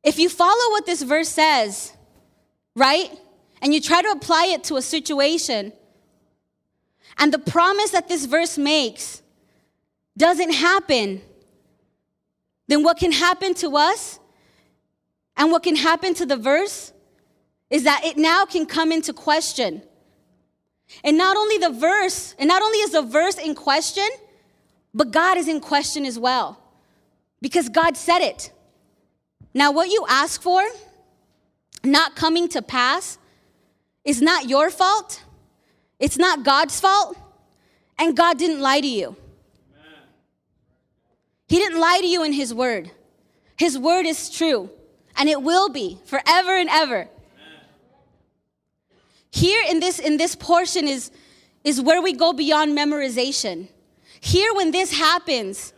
If 0.02 0.18
you 0.18 0.28
follow 0.28 0.70
what 0.70 0.86
this 0.86 1.02
verse 1.02 1.28
says, 1.28 1.92
right, 2.74 3.10
and 3.60 3.74
you 3.74 3.80
try 3.80 4.02
to 4.02 4.10
apply 4.10 4.46
it 4.46 4.64
to 4.64 4.76
a 4.76 4.82
situation, 4.82 5.72
and 7.18 7.32
the 7.32 7.38
promise 7.38 7.90
that 7.90 8.08
this 8.08 8.24
verse 8.24 8.56
makes 8.56 9.22
doesn't 10.16 10.52
happen, 10.52 11.20
then 12.68 12.82
what 12.82 12.98
can 12.98 13.12
happen 13.12 13.52
to 13.54 13.76
us 13.76 14.18
and 15.36 15.50
what 15.50 15.62
can 15.62 15.76
happen 15.76 16.14
to 16.14 16.26
the 16.26 16.36
verse 16.36 16.92
is 17.68 17.84
that 17.84 18.04
it 18.04 18.16
now 18.16 18.44
can 18.44 18.66
come 18.66 18.92
into 18.92 19.12
question. 19.12 19.82
And 21.04 21.16
not 21.16 21.36
only 21.36 21.58
the 21.58 21.70
verse, 21.70 22.34
and 22.38 22.48
not 22.48 22.62
only 22.62 22.78
is 22.78 22.92
the 22.92 23.02
verse 23.02 23.38
in 23.38 23.54
question, 23.54 24.08
but 24.92 25.12
God 25.12 25.38
is 25.38 25.46
in 25.48 25.60
question 25.60 26.04
as 26.04 26.18
well. 26.18 26.60
Because 27.40 27.68
God 27.68 27.96
said 27.96 28.20
it. 28.20 28.50
Now, 29.52 29.72
what 29.72 29.88
you 29.90 30.04
ask 30.08 30.40
for, 30.40 30.62
not 31.82 32.14
coming 32.14 32.48
to 32.50 32.62
pass, 32.62 33.18
is 34.04 34.22
not 34.22 34.48
your 34.48 34.70
fault. 34.70 35.22
It's 35.98 36.16
not 36.16 36.44
God's 36.44 36.78
fault. 36.80 37.16
And 37.98 38.16
God 38.16 38.38
didn't 38.38 38.60
lie 38.60 38.80
to 38.80 38.86
you. 38.86 39.16
He 41.48 41.56
didn't 41.56 41.80
lie 41.80 41.98
to 42.00 42.06
you 42.06 42.22
in 42.22 42.32
His 42.32 42.54
word. 42.54 42.90
His 43.56 43.76
word 43.76 44.06
is 44.06 44.30
true, 44.30 44.70
and 45.16 45.28
it 45.28 45.42
will 45.42 45.68
be 45.68 45.98
forever 46.06 46.56
and 46.56 46.70
ever. 46.70 47.08
Here 49.32 49.62
in 49.68 49.80
this 49.80 49.98
in 49.98 50.16
this 50.16 50.34
portion 50.34 50.88
is 50.88 51.10
is 51.62 51.80
where 51.80 52.00
we 52.00 52.12
go 52.12 52.32
beyond 52.32 52.76
memorization. 52.76 53.68
Here 54.20 54.54
when 54.54 54.70
this 54.70 54.92
happens 54.92 55.72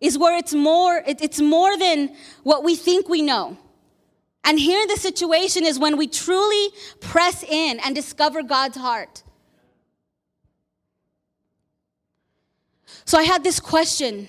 is 0.00 0.18
where 0.18 0.36
it's 0.36 0.54
more 0.54 1.02
it, 1.06 1.20
it's 1.20 1.40
more 1.40 1.76
than 1.78 2.14
what 2.42 2.64
we 2.64 2.76
think 2.76 3.08
we 3.08 3.22
know. 3.22 3.56
And 4.44 4.58
here 4.58 4.86
the 4.86 4.96
situation 4.96 5.64
is 5.64 5.78
when 5.78 5.96
we 5.96 6.06
truly 6.06 6.68
press 7.00 7.42
in 7.42 7.80
and 7.80 7.94
discover 7.94 8.42
God's 8.42 8.76
heart. 8.76 9.22
So 13.04 13.18
I 13.18 13.24
had 13.24 13.42
this 13.42 13.60
question. 13.60 14.28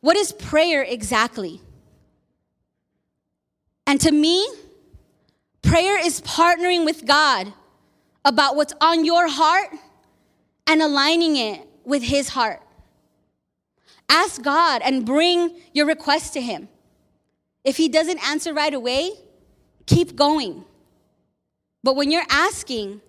What 0.00 0.16
is 0.16 0.32
prayer 0.32 0.82
exactly? 0.82 1.60
And 3.86 4.00
to 4.00 4.12
me, 4.12 4.46
Prayer 5.62 6.04
is 6.04 6.20
partnering 6.22 6.84
with 6.84 7.06
God 7.06 7.52
about 8.24 8.56
what's 8.56 8.74
on 8.80 9.04
your 9.04 9.28
heart 9.28 9.70
and 10.66 10.82
aligning 10.82 11.36
it 11.36 11.66
with 11.84 12.02
His 12.02 12.28
heart. 12.30 12.62
Ask 14.10 14.42
God 14.42 14.82
and 14.84 15.06
bring 15.06 15.56
your 15.72 15.86
request 15.86 16.32
to 16.34 16.40
Him. 16.40 16.68
If 17.62 17.76
He 17.76 17.88
doesn't 17.88 18.18
answer 18.28 18.52
right 18.52 18.74
away, 18.74 19.12
keep 19.86 20.16
going. 20.16 20.64
But 21.84 21.94
when 21.94 22.10
you're 22.10 22.26
asking, 22.28 23.00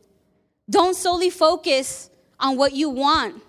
don't 0.69 0.95
solely 0.95 1.31
focus 1.31 2.11
on 2.39 2.55
what 2.55 2.73
you 2.73 2.89
want. 2.89 3.41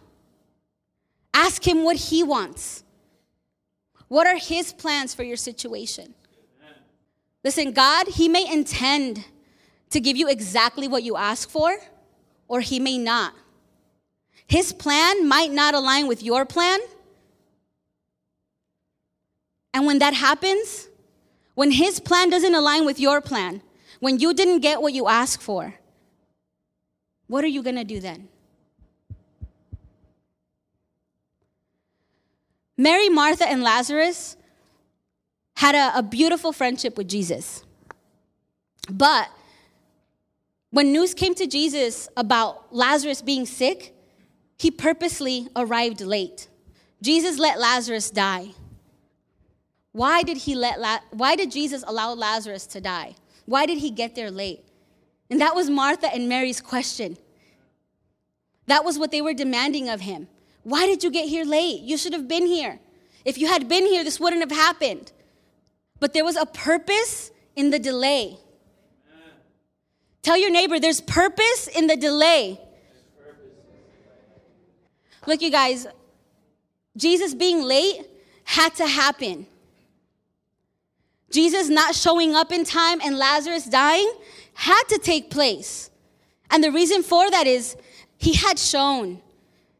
Ask 1.34 1.66
Him 1.66 1.84
what 1.84 1.96
He 1.96 2.22
wants. 2.22 2.84
What 4.08 4.26
are 4.26 4.36
His 4.36 4.72
plans 4.72 5.14
for 5.14 5.22
your 5.22 5.36
situation? 5.36 6.14
Listen, 7.44 7.72
God, 7.72 8.08
He 8.08 8.28
may 8.28 8.50
intend 8.50 9.24
to 9.90 10.00
give 10.00 10.16
you 10.16 10.28
exactly 10.28 10.88
what 10.88 11.02
you 11.02 11.16
ask 11.16 11.50
for, 11.50 11.76
or 12.48 12.60
He 12.60 12.80
may 12.80 12.96
not. 12.96 13.34
His 14.46 14.72
plan 14.72 15.28
might 15.28 15.50
not 15.50 15.74
align 15.74 16.06
with 16.06 16.22
your 16.22 16.46
plan. 16.46 16.80
And 19.74 19.86
when 19.86 19.98
that 20.00 20.14
happens, 20.14 20.88
when 21.54 21.70
His 21.70 22.00
plan 22.00 22.30
doesn't 22.30 22.54
align 22.54 22.84
with 22.84 23.00
your 23.00 23.20
plan, 23.20 23.62
when 24.00 24.18
you 24.18 24.34
didn't 24.34 24.60
get 24.60 24.82
what 24.82 24.92
you 24.92 25.08
asked 25.08 25.42
for, 25.42 25.74
what 27.26 27.44
are 27.44 27.48
you 27.48 27.62
going 27.62 27.76
to 27.76 27.84
do 27.84 28.00
then? 28.00 28.28
Mary, 32.76 33.08
Martha, 33.08 33.48
and 33.48 33.62
Lazarus 33.62 34.36
had 35.56 35.74
a, 35.74 35.98
a 35.98 36.02
beautiful 36.02 36.52
friendship 36.52 36.96
with 36.96 37.08
Jesus. 37.08 37.64
But 38.90 39.30
when 40.70 40.90
news 40.90 41.14
came 41.14 41.34
to 41.36 41.46
Jesus 41.46 42.08
about 42.16 42.74
Lazarus 42.74 43.22
being 43.22 43.46
sick, 43.46 43.94
he 44.58 44.70
purposely 44.70 45.48
arrived 45.54 46.00
late. 46.00 46.48
Jesus 47.00 47.38
let 47.38 47.60
Lazarus 47.60 48.10
die. 48.10 48.50
Why 49.92 50.22
did 50.22 50.38
he 50.38 50.54
let 50.54 50.80
La- 50.80 51.00
why 51.10 51.36
did 51.36 51.50
Jesus 51.50 51.84
allow 51.86 52.14
Lazarus 52.14 52.66
to 52.68 52.80
die? 52.80 53.14
Why 53.46 53.66
did 53.66 53.78
he 53.78 53.90
get 53.90 54.14
there 54.14 54.30
late? 54.30 54.64
And 55.30 55.40
that 55.40 55.54
was 55.54 55.70
Martha 55.70 56.12
and 56.12 56.28
Mary's 56.28 56.60
question. 56.60 57.16
That 58.66 58.84
was 58.84 58.98
what 58.98 59.10
they 59.10 59.20
were 59.20 59.34
demanding 59.34 59.88
of 59.88 60.00
him. 60.00 60.28
Why 60.62 60.86
did 60.86 61.02
you 61.02 61.10
get 61.10 61.28
here 61.28 61.44
late? 61.44 61.80
You 61.82 61.96
should 61.96 62.12
have 62.12 62.28
been 62.28 62.46
here. 62.46 62.78
If 63.24 63.38
you 63.38 63.48
had 63.48 63.68
been 63.68 63.86
here, 63.86 64.04
this 64.04 64.20
wouldn't 64.20 64.42
have 64.42 64.50
happened. 64.50 65.12
But 66.00 66.12
there 66.14 66.24
was 66.24 66.36
a 66.36 66.46
purpose 66.46 67.30
in 67.56 67.70
the 67.70 67.78
delay. 67.78 68.38
Tell 70.22 70.36
your 70.36 70.50
neighbor, 70.50 70.78
there's 70.78 71.00
purpose 71.00 71.66
in 71.66 71.86
the 71.88 71.96
delay. 71.96 72.60
Look, 75.26 75.42
you 75.42 75.50
guys, 75.50 75.86
Jesus 76.96 77.34
being 77.34 77.62
late 77.62 78.06
had 78.44 78.74
to 78.76 78.86
happen. 78.86 79.46
Jesus 81.32 81.68
not 81.68 81.94
showing 81.94 82.34
up 82.34 82.52
in 82.52 82.64
time 82.64 83.00
and 83.02 83.18
Lazarus 83.18 83.64
dying 83.64 84.12
had 84.54 84.82
to 84.84 84.98
take 84.98 85.30
place. 85.30 85.90
And 86.50 86.62
the 86.62 86.70
reason 86.70 87.02
for 87.02 87.30
that 87.30 87.46
is 87.46 87.76
he 88.18 88.34
had 88.34 88.58
shown 88.58 89.20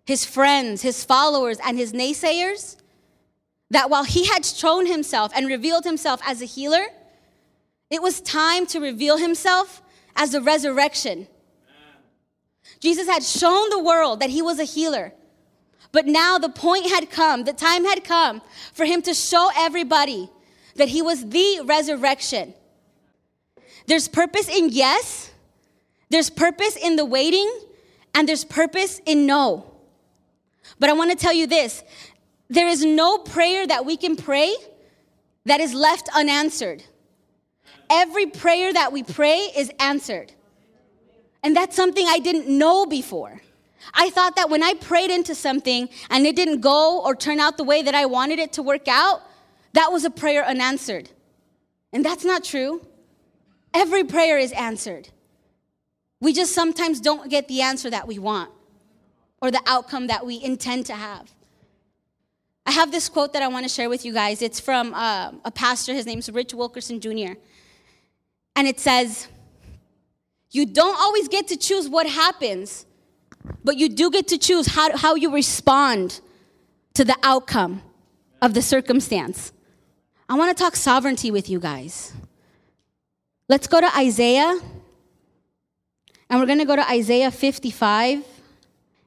his 0.05 0.25
friends, 0.25 0.83
his 0.83 1.05
followers, 1.05 1.59
and 1.65 1.77
his 1.77 1.93
naysayers 1.93 2.77
that 3.71 3.89
while 3.89 4.05
he 4.05 4.27
had 4.27 4.45
shown 4.45 4.87
himself 4.87 5.33
and 5.35 5.47
revealed 5.47 5.85
himself 5.85 6.21
as 6.27 6.43
a 6.43 6.45
healer, 6.45 6.87
it 7.91 8.03
was 8.03 8.21
time 8.21 8.67
to 8.67 8.81
reveal 8.81 9.17
himself 9.17 9.83
as 10.17 10.35
a 10.35 10.41
resurrection. 10.41 11.27
Jesus 12.81 13.07
had 13.07 13.23
shown 13.23 13.71
the 13.71 13.79
world 13.79 14.21
that 14.21 14.31
he 14.31 14.43
was 14.43 14.59
a 14.59 14.65
healer. 14.65 15.13
But 15.93 16.07
now 16.07 16.39
the 16.39 16.49
point 16.49 16.89
had 16.89 17.11
come, 17.11 17.45
the 17.45 17.53
time 17.53 17.85
had 17.85 18.03
come 18.03 18.43
for 18.73 18.85
him 18.87 19.03
to 19.03 19.15
show 19.15 19.51
everybody 19.55 20.31
that 20.77 20.89
he 20.89 21.03
was 21.03 21.29
the 21.29 21.63
resurrection. 21.65 22.55
There's 23.87 24.09
purpose 24.09 24.49
in 24.49 24.69
yes, 24.71 25.31
there's 26.11 26.31
purpose 26.31 26.77
in 26.77 26.97
the 26.97 27.05
waiting, 27.05 27.51
and 28.15 28.29
there's 28.29 28.45
purpose 28.45 29.01
in 29.07 29.27
no. 29.27 29.73
But 30.79 30.91
I 30.91 30.93
want 30.93 31.11
to 31.11 31.17
tell 31.17 31.33
you 31.33 31.47
this 31.47 31.83
there 32.49 32.69
is 32.69 32.85
no 32.85 33.19
prayer 33.19 33.67
that 33.67 33.87
we 33.87 33.97
can 33.97 34.17
pray 34.17 34.55
that 35.47 35.61
is 35.61 35.75
left 35.75 36.09
unanswered. 36.15 36.85
Every 37.91 38.27
prayer 38.27 38.73
that 38.73 38.93
we 38.93 39.03
pray 39.03 39.51
is 39.57 39.71
answered. 39.79 40.33
And 41.43 41.57
that's 41.57 41.75
something 41.75 42.07
I 42.07 42.19
didn't 42.19 42.47
know 42.47 42.87
before. 42.87 43.41
I 43.95 44.11
thought 44.11 44.37
that 44.37 44.49
when 44.49 44.63
I 44.63 44.75
prayed 44.75 45.11
into 45.11 45.35
something 45.35 45.89
and 46.09 46.27
it 46.27 46.37
didn't 46.37 46.61
go 46.61 47.03
or 47.03 47.17
turn 47.17 47.41
out 47.41 47.57
the 47.57 47.65
way 47.65 47.83
that 47.83 47.95
I 47.95 48.07
wanted 48.07 48.39
it 48.39 48.53
to 48.55 48.63
work 48.63 48.87
out, 48.87 49.23
that 49.73 49.91
was 49.93 50.05
a 50.05 50.11
prayer 50.11 50.45
unanswered. 50.45 51.11
And 51.93 52.05
that's 52.05 52.25
not 52.25 52.45
true. 52.45 52.87
Every 53.75 54.05
prayer 54.05 54.39
is 54.39 54.53
answered. 54.53 55.09
We 56.21 56.33
just 56.33 56.55
sometimes 56.55 57.01
don't 57.01 57.31
get 57.31 57.49
the 57.49 57.63
answer 57.63 57.91
that 57.91 58.07
we 58.07 58.19
want 58.19 58.51
or 59.41 59.51
the 59.51 59.63
outcome 59.67 60.07
that 60.07 60.25
we 60.25 60.43
intend 60.43 60.87
to 60.87 60.95
have. 60.95 61.31
I 62.65 62.71
have 62.71 62.93
this 62.93 63.09
quote 63.09 63.33
that 63.33 63.43
I 63.43 63.49
want 63.49 63.65
to 63.65 63.69
share 63.69 63.89
with 63.89 64.05
you 64.05 64.13
guys. 64.13 64.41
It's 64.41 64.61
from 64.61 64.95
uh, 64.95 65.33
a 65.45 65.51
pastor, 65.51 65.93
his 65.93 66.07
name's 66.07 66.31
Rich 66.31 66.55
Wilkerson 66.55 67.01
Jr. 67.01 67.33
And 68.55 68.69
it 68.69 68.79
says, 68.79 69.27
You 70.51 70.67
don't 70.67 70.99
always 71.01 71.27
get 71.29 71.49
to 71.49 71.57
choose 71.57 71.89
what 71.89 72.07
happens, 72.07 72.87
but 73.65 73.77
you 73.77 73.89
do 73.89 74.11
get 74.11 74.29
to 74.29 74.39
choose 74.39 74.69
how, 74.69 74.97
how 74.97 75.17
you 75.17 75.35
respond 75.35 76.21
to 76.95 77.05
the 77.05 77.17
outcome 77.25 77.83
of 78.41 78.55
the 78.55 78.63
circumstance. 78.63 79.53
I 80.33 80.35
want 80.35 80.57
to 80.57 80.65
talk 80.65 80.77
sovereignty 80.77 81.31
with 81.31 81.51
you 81.51 81.61
guys. 81.61 82.11
Let's 83.51 83.67
go 83.67 83.83
to 83.83 83.99
Isaiah. 83.99 84.59
And 86.31 86.41
we're 86.41 86.47
going 86.47 86.59
to 86.61 86.65
go 86.65 86.75
to 86.75 86.91
Isaiah 86.91 87.31
55 87.31 88.25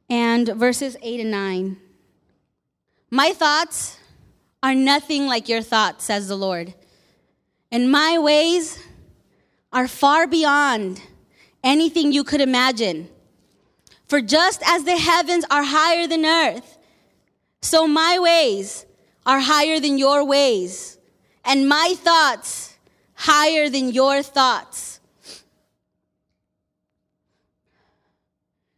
and 0.08 0.48
verses 0.50 0.96
8 1.02 1.22
and 1.22 1.32
9. 1.32 1.78
My 3.10 3.32
thoughts 3.32 3.98
are 4.62 4.76
nothing 4.76 5.26
like 5.26 5.50
your 5.50 5.64
thoughts, 5.64 6.06
says 6.06 6.28
the 6.28 6.36
Lord. 6.36 6.76
And 7.72 7.92
my 7.92 8.20
ways 8.20 8.78
are 9.74 9.88
far 9.88 10.28
beyond 10.28 11.02
anything 11.64 12.12
you 12.12 12.24
could 12.24 12.42
imagine. 12.42 13.10
For 14.06 14.22
just 14.22 14.62
as 14.64 14.84
the 14.84 14.98
heavens 14.98 15.44
are 15.50 15.64
higher 15.64 16.06
than 16.06 16.24
earth, 16.24 16.78
so 17.64 17.88
my 17.88 18.20
ways 18.20 18.86
are 19.26 19.40
higher 19.40 19.80
than 19.80 19.98
your 19.98 20.24
ways, 20.24 20.95
and 21.46 21.70
my 21.70 21.96
thoughts 21.98 22.76
higher 23.14 23.70
than 23.70 23.90
your 23.90 24.22
thoughts. 24.22 25.00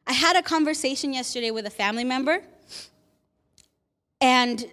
I 0.05 0.13
had 0.13 0.35
a 0.35 0.41
conversation 0.41 1.13
yesterday 1.13 1.51
with 1.51 1.65
a 1.65 1.69
family 1.69 2.03
member, 2.03 2.41
and 4.21 4.65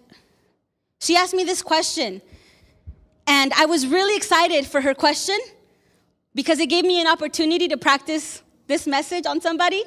she 1.00 1.16
asked 1.16 1.34
me 1.34 1.44
this 1.44 1.62
question. 1.62 2.20
And 3.26 3.52
I 3.54 3.66
was 3.66 3.86
really 3.86 4.16
excited 4.16 4.66
for 4.66 4.80
her 4.80 4.94
question 4.94 5.38
because 6.34 6.58
it 6.58 6.66
gave 6.66 6.84
me 6.84 7.00
an 7.00 7.06
opportunity 7.06 7.68
to 7.68 7.76
practice 7.76 8.42
this 8.66 8.86
message 8.86 9.26
on 9.26 9.40
somebody. 9.40 9.84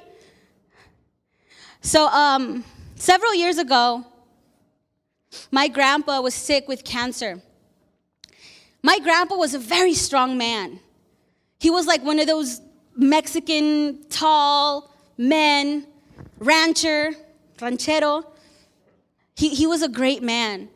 So, 1.82 2.08
um, 2.08 2.64
several 2.96 3.34
years 3.36 3.58
ago, 3.58 4.06
my 5.52 5.68
grandpa 5.68 6.22
was 6.22 6.34
sick 6.34 6.68
with 6.68 6.84
cancer. 6.84 7.42
My 8.84 9.00
grandpa 9.00 9.36
was 9.36 9.54
a 9.54 9.60
very 9.60 9.94
strong 9.94 10.38
man. 10.38 10.80
He 11.60 11.70
was 11.70 11.88
like 11.88 12.04
one 12.04 12.20
of 12.20 12.28
those 12.28 12.62
Mexican 12.96 14.04
tall 14.10 14.94
men, 15.18 15.86
rancher, 16.40 17.12
ranchero. 17.62 18.26
He, 19.36 19.50
he 19.50 19.68
was 19.68 19.82
a 19.82 19.90
great 19.90 20.22
man. 20.24 20.70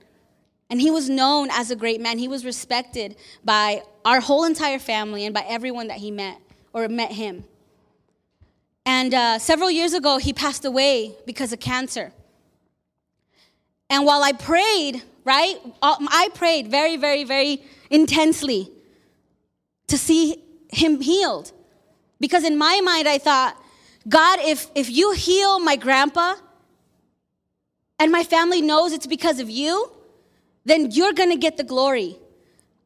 And 0.69 0.79
he 0.79 0.89
was 0.89 1.09
known 1.09 1.49
as 1.51 1.69
a 1.69 1.75
great 1.75 1.99
man. 1.99 2.17
He 2.17 2.27
was 2.27 2.45
respected 2.45 3.17
by 3.43 3.83
our 4.05 4.21
whole 4.21 4.45
entire 4.45 4.79
family 4.79 5.25
and 5.25 5.33
by 5.33 5.41
everyone 5.47 5.87
that 5.87 5.97
he 5.97 6.11
met 6.11 6.39
or 6.73 6.87
met 6.87 7.11
him. 7.11 7.43
And 8.85 9.13
uh, 9.13 9.39
several 9.39 9.69
years 9.69 9.93
ago, 9.93 10.17
he 10.17 10.33
passed 10.33 10.65
away 10.65 11.13
because 11.25 11.53
of 11.53 11.59
cancer. 11.59 12.13
And 13.89 14.05
while 14.05 14.23
I 14.23 14.31
prayed, 14.31 15.03
right, 15.25 15.57
I 15.83 16.29
prayed 16.33 16.69
very, 16.69 16.97
very, 16.97 17.25
very 17.25 17.63
intensely 17.91 18.71
to 19.87 19.97
see 19.97 20.41
him 20.69 21.01
healed. 21.01 21.51
Because 22.19 22.43
in 22.43 22.57
my 22.57 22.81
mind, 22.81 23.07
I 23.07 23.19
thought, 23.19 23.55
God, 24.07 24.39
if, 24.41 24.71
if 24.73 24.89
you 24.89 25.11
heal 25.11 25.59
my 25.59 25.75
grandpa 25.75 26.35
and 27.99 28.11
my 28.11 28.23
family 28.23 28.61
knows 28.61 28.93
it's 28.93 29.05
because 29.05 29.39
of 29.39 29.49
you, 29.49 29.91
then 30.65 30.89
you're 30.91 31.13
gonna 31.13 31.37
get 31.37 31.57
the 31.57 31.63
glory. 31.63 32.17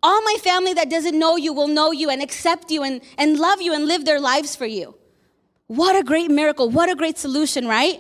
All 0.03 0.21
my 0.23 0.37
family 0.41 0.73
that 0.73 0.89
doesn't 0.89 1.17
know 1.17 1.37
you 1.37 1.53
will 1.53 1.67
know 1.67 1.91
you 1.91 2.09
and 2.09 2.21
accept 2.21 2.71
you 2.71 2.83
and, 2.83 3.01
and 3.17 3.39
love 3.39 3.61
you 3.61 3.73
and 3.73 3.85
live 3.87 4.05
their 4.05 4.19
lives 4.19 4.55
for 4.55 4.65
you. 4.65 4.95
What 5.67 5.95
a 5.95 6.03
great 6.03 6.29
miracle. 6.29 6.69
What 6.69 6.89
a 6.89 6.95
great 6.95 7.17
solution, 7.17 7.67
right? 7.67 7.99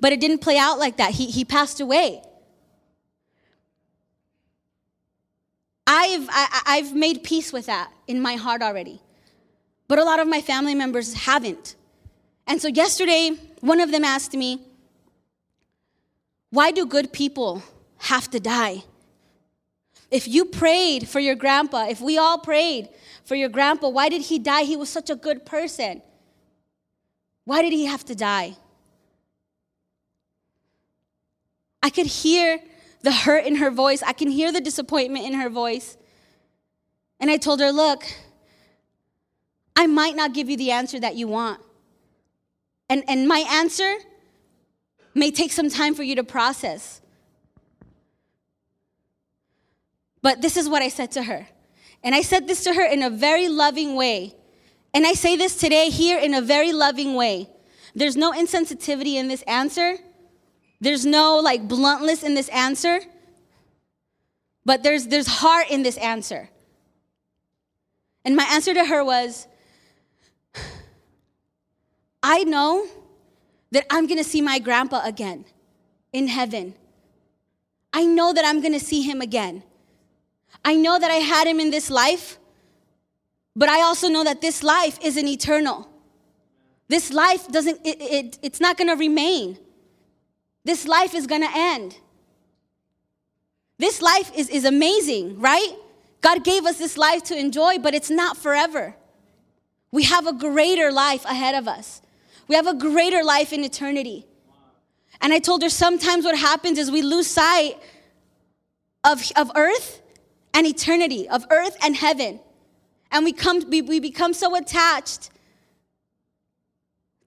But 0.00 0.12
it 0.12 0.20
didn't 0.20 0.38
play 0.38 0.58
out 0.58 0.78
like 0.78 0.96
that. 0.96 1.12
He, 1.12 1.26
he 1.26 1.44
passed 1.44 1.80
away. 1.80 2.22
I've, 5.92 6.28
I, 6.28 6.48
have 6.50 6.62
i 6.66 6.76
have 6.76 6.94
made 6.94 7.22
peace 7.22 7.52
with 7.52 7.66
that 7.66 7.90
in 8.06 8.20
my 8.20 8.34
heart 8.34 8.62
already. 8.62 9.00
But 9.88 9.98
a 9.98 10.04
lot 10.04 10.20
of 10.20 10.26
my 10.26 10.40
family 10.40 10.74
members 10.74 11.14
haven't. 11.14 11.76
And 12.46 12.60
so 12.60 12.68
yesterday, 12.68 13.30
one 13.60 13.80
of 13.80 13.90
them 13.90 14.04
asked 14.04 14.34
me, 14.34 14.60
Why 16.50 16.70
do 16.70 16.86
good 16.86 17.12
people 17.12 17.62
have 17.98 18.30
to 18.30 18.40
die? 18.40 18.84
If 20.10 20.28
you 20.28 20.44
prayed 20.44 21.08
for 21.08 21.20
your 21.20 21.34
grandpa, 21.34 21.88
if 21.88 22.00
we 22.00 22.18
all 22.18 22.38
prayed 22.38 22.88
for 23.24 23.34
your 23.34 23.48
grandpa. 23.48 23.88
Why 23.88 24.08
did 24.08 24.22
he 24.22 24.38
die? 24.38 24.64
He 24.64 24.76
was 24.76 24.88
such 24.88 25.10
a 25.10 25.16
good 25.16 25.46
person. 25.46 26.02
Why 27.44 27.62
did 27.62 27.72
he 27.72 27.86
have 27.86 28.04
to 28.06 28.14
die? 28.14 28.56
I 31.82 31.90
could 31.90 32.06
hear 32.06 32.60
the 33.02 33.12
hurt 33.12 33.44
in 33.46 33.56
her 33.56 33.70
voice. 33.70 34.02
I 34.02 34.12
can 34.12 34.28
hear 34.28 34.52
the 34.52 34.60
disappointment 34.60 35.26
in 35.26 35.34
her 35.34 35.48
voice. 35.48 35.96
And 37.20 37.30
I 37.30 37.36
told 37.36 37.60
her, 37.60 37.70
Look, 37.70 38.04
I 39.76 39.86
might 39.86 40.16
not 40.16 40.34
give 40.34 40.48
you 40.48 40.56
the 40.56 40.70
answer 40.70 40.98
that 41.00 41.16
you 41.16 41.28
want. 41.28 41.60
And, 42.88 43.04
and 43.08 43.26
my 43.26 43.44
answer 43.50 43.94
may 45.14 45.30
take 45.30 45.52
some 45.52 45.68
time 45.68 45.94
for 45.94 46.02
you 46.02 46.16
to 46.16 46.24
process. 46.24 47.00
But 50.20 50.40
this 50.40 50.56
is 50.56 50.68
what 50.68 50.82
I 50.82 50.88
said 50.88 51.12
to 51.12 51.22
her 51.24 51.48
and 52.02 52.14
I 52.14 52.22
said 52.22 52.48
this 52.48 52.64
to 52.64 52.74
her 52.74 52.84
in 52.84 53.02
a 53.02 53.10
very 53.10 53.48
loving 53.48 53.94
way. 53.94 54.34
And 54.94 55.06
I 55.06 55.12
say 55.12 55.36
this 55.36 55.56
today 55.56 55.88
here 55.88 56.18
in 56.18 56.34
a 56.34 56.42
very 56.42 56.72
loving 56.72 57.14
way. 57.14 57.48
There's 57.94 58.16
no 58.16 58.32
insensitivity 58.32 59.14
in 59.14 59.28
this 59.28 59.42
answer. 59.42 59.98
There's 60.82 61.06
no 61.06 61.36
like 61.36 61.68
bluntness 61.68 62.24
in 62.24 62.34
this 62.34 62.48
answer. 62.48 63.00
But 64.64 64.82
there's 64.82 65.06
there's 65.06 65.28
heart 65.28 65.70
in 65.70 65.84
this 65.84 65.96
answer. 65.96 66.50
And 68.24 68.34
my 68.34 68.44
answer 68.50 68.74
to 68.74 68.84
her 68.84 69.04
was 69.04 69.46
I 72.20 72.42
know 72.42 72.88
that 73.70 73.86
I'm 73.90 74.08
to 74.08 74.24
see 74.24 74.40
my 74.40 74.58
grandpa 74.58 75.02
again 75.04 75.44
in 76.12 76.26
heaven. 76.26 76.74
I 77.92 78.04
know 78.04 78.32
that 78.32 78.44
I'm 78.44 78.60
to 78.72 78.80
see 78.80 79.02
him 79.02 79.20
again. 79.20 79.62
I 80.64 80.74
know 80.74 80.98
that 80.98 81.10
I 81.10 81.20
had 81.32 81.46
him 81.46 81.60
in 81.60 81.70
this 81.70 81.90
life, 81.90 82.38
but 83.54 83.68
I 83.68 83.82
also 83.82 84.08
know 84.08 84.24
that 84.24 84.40
this 84.40 84.64
life 84.64 84.98
isn't 85.02 85.28
eternal. 85.28 85.88
This 86.88 87.12
life 87.12 87.46
doesn't, 87.48 87.86
it, 87.86 88.00
it, 88.00 88.38
it's 88.42 88.60
not 88.60 88.76
gonna 88.76 88.96
remain. 88.96 89.58
This 90.64 90.86
life 90.86 91.14
is 91.14 91.26
gonna 91.26 91.50
end. 91.52 91.96
This 93.78 94.00
life 94.00 94.30
is, 94.36 94.48
is 94.48 94.64
amazing, 94.64 95.40
right? 95.40 95.74
God 96.20 96.44
gave 96.44 96.64
us 96.66 96.78
this 96.78 96.96
life 96.96 97.24
to 97.24 97.38
enjoy, 97.38 97.78
but 97.78 97.94
it's 97.94 98.10
not 98.10 98.36
forever. 98.36 98.94
We 99.90 100.04
have 100.04 100.26
a 100.26 100.32
greater 100.32 100.92
life 100.92 101.24
ahead 101.24 101.54
of 101.54 101.66
us. 101.66 102.00
We 102.48 102.54
have 102.54 102.66
a 102.66 102.74
greater 102.74 103.24
life 103.24 103.52
in 103.52 103.64
eternity. 103.64 104.24
And 105.20 105.32
I 105.32 105.38
told 105.38 105.62
her 105.62 105.68
sometimes 105.68 106.24
what 106.24 106.38
happens 106.38 106.78
is 106.78 106.90
we 106.90 107.02
lose 107.02 107.26
sight 107.26 107.74
of, 109.04 109.22
of 109.36 109.50
earth 109.56 110.00
and 110.54 110.66
eternity, 110.66 111.28
of 111.28 111.44
earth 111.50 111.76
and 111.82 111.96
heaven. 111.96 112.40
And 113.10 113.24
we, 113.24 113.32
come, 113.32 113.68
we, 113.68 113.82
we 113.82 114.00
become 114.00 114.32
so 114.32 114.56
attached 114.56 115.30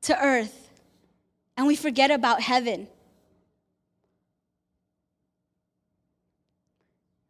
to 0.04 0.24
earth 0.24 0.70
and 1.58 1.68
we 1.68 1.76
forget 1.76 2.12
about 2.12 2.42
heaven. 2.42 2.88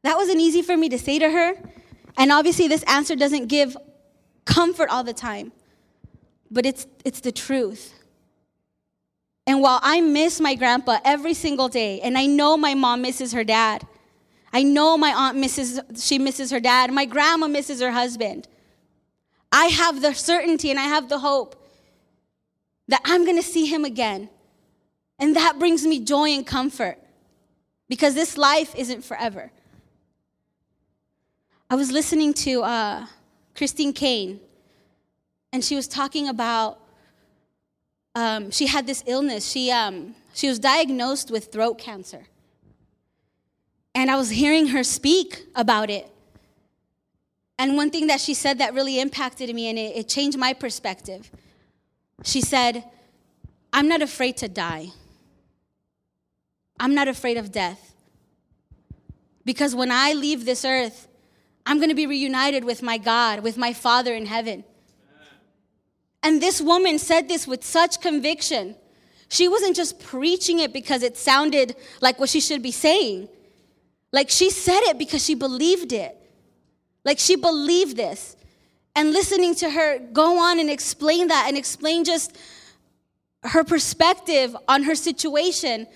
That 0.06 0.18
wasn't 0.18 0.40
easy 0.40 0.62
for 0.62 0.78
me 0.78 0.88
to 0.90 1.00
say 1.00 1.18
to 1.18 1.32
her. 1.32 1.56
And 2.16 2.32
obviously, 2.32 2.68
this 2.68 2.84
answer 2.84 3.16
doesn't 3.16 3.48
give 3.48 3.76
comfort 4.46 4.90
all 4.92 5.04
the 5.04 5.14
time, 5.14 5.52
but 6.52 6.64
it's, 6.64 6.86
it's 7.04 7.22
the 7.22 7.32
truth. 7.32 7.92
And 9.48 9.64
while 9.64 9.80
I 9.82 10.02
miss 10.02 10.40
my 10.40 10.54
grandpa 10.54 11.00
every 11.04 11.34
single 11.34 11.70
day, 11.70 12.02
and 12.02 12.20
I 12.20 12.28
know 12.28 12.56
my 12.56 12.76
mom 12.76 13.02
misses 13.02 13.34
her 13.34 13.44
dad, 13.44 13.88
I 14.54 14.62
know 14.62 14.96
my 14.96 15.12
aunt 15.12 15.40
misses, 15.40 15.80
she 15.96 16.20
misses 16.20 16.52
her 16.52 16.60
dad, 16.60 16.94
my 16.94 17.06
grandma 17.06 17.48
misses 17.48 17.82
her 17.82 17.92
husband. 17.92 18.48
I 19.52 19.66
have 19.66 20.04
the 20.04 20.14
certainty 20.14 20.70
and 20.70 20.80
I 20.80 20.84
have 20.84 21.10
the 21.10 21.18
hope 21.18 21.68
that 22.90 23.02
I'm 23.06 23.26
gonna 23.26 23.42
see 23.42 23.66
him 23.66 23.84
again. 23.86 24.30
And 25.18 25.36
that 25.36 25.58
brings 25.58 25.84
me 25.84 26.00
joy 26.00 26.30
and 26.30 26.46
comfort 26.46 27.00
because 27.90 28.14
this 28.14 28.38
life 28.38 28.76
isn't 28.76 29.04
forever. 29.04 29.52
I 31.76 31.78
was 31.78 31.92
listening 31.92 32.34
to 32.36 32.64
uh, 32.64 33.06
Christine 33.54 33.92
Caine, 33.92 34.40
and 35.52 35.62
she 35.62 35.76
was 35.76 35.90
talking 35.90 36.30
about 36.30 36.80
um, 38.16 38.50
she 38.50 38.68
had 38.68 38.88
this 38.88 39.04
illness. 39.06 39.46
She, 39.52 39.72
um, 39.72 40.16
she 40.34 40.48
was 40.48 40.58
diagnosed 40.58 41.32
with 41.32 41.52
throat 41.52 41.78
cancer. 41.78 42.28
And 43.94 44.10
I 44.10 44.16
was 44.16 44.30
hearing 44.30 44.68
her 44.68 44.86
speak 44.86 45.48
about 45.54 45.90
it. 45.90 46.10
And 47.60 47.76
one 47.76 47.92
thing 47.92 48.08
that 48.08 48.22
she 48.22 48.34
said 48.34 48.60
that 48.60 48.74
really 48.74 49.02
impacted 49.02 49.54
me 49.54 49.68
and 49.68 49.78
it, 49.78 49.98
it 49.98 50.08
changed 50.08 50.38
my 50.38 50.54
perspective. 50.54 51.30
She 52.24 52.40
said, 52.40 52.86
I'm 53.74 53.90
not 53.90 54.02
afraid 54.02 54.38
to 54.38 54.48
die. 54.48 54.92
I'm 56.80 56.96
not 56.96 57.10
afraid 57.10 57.36
of 57.36 57.52
death. 57.52 57.94
Because 59.44 59.76
when 59.76 59.92
I 59.92 60.14
leave 60.14 60.46
this 60.46 60.64
earth, 60.64 61.10
I'm 61.66 61.78
going 61.78 61.90
to 61.90 61.96
be 61.96 62.08
reunited 62.08 62.64
with 62.64 62.84
my 62.84 62.98
God, 62.98 63.42
with 63.42 63.58
my 63.58 63.74
Father 63.74 64.14
in 64.14 64.26
heaven. 64.28 64.64
And 66.22 66.42
this 66.42 66.62
woman 66.62 67.00
said 67.00 67.28
this 67.28 67.48
with 67.48 67.64
such 67.64 68.02
conviction. 68.02 68.76
She 69.30 69.48
wasn't 69.48 69.76
just 69.76 70.00
preaching 70.00 70.60
it 70.60 70.74
because 70.74 71.04
it 71.04 71.18
sounded 71.18 71.76
like 72.02 72.20
what 72.20 72.30
she 72.30 72.40
should 72.40 72.62
be 72.62 72.72
saying. 72.72 73.30
Like 74.12 74.30
she 74.30 74.50
said 74.50 74.82
it 74.84 74.98
because 74.98 75.24
she 75.24 75.36
believed 75.36 75.94
it. 75.94 76.18
Like 77.04 77.20
she 77.20 77.36
believed 77.36 77.98
this. 77.98 78.36
And 78.96 79.12
listening 79.12 79.56
to 79.56 79.70
her 79.70 80.00
go 80.00 80.40
on 80.40 80.60
and 80.60 80.70
explain 80.70 81.28
that 81.28 81.46
and 81.48 81.58
explain 81.58 82.06
just 82.06 82.36
her 83.44 83.64
perspective 83.64 84.56
on 84.68 84.84
her 84.84 84.96
situation, 84.96 85.88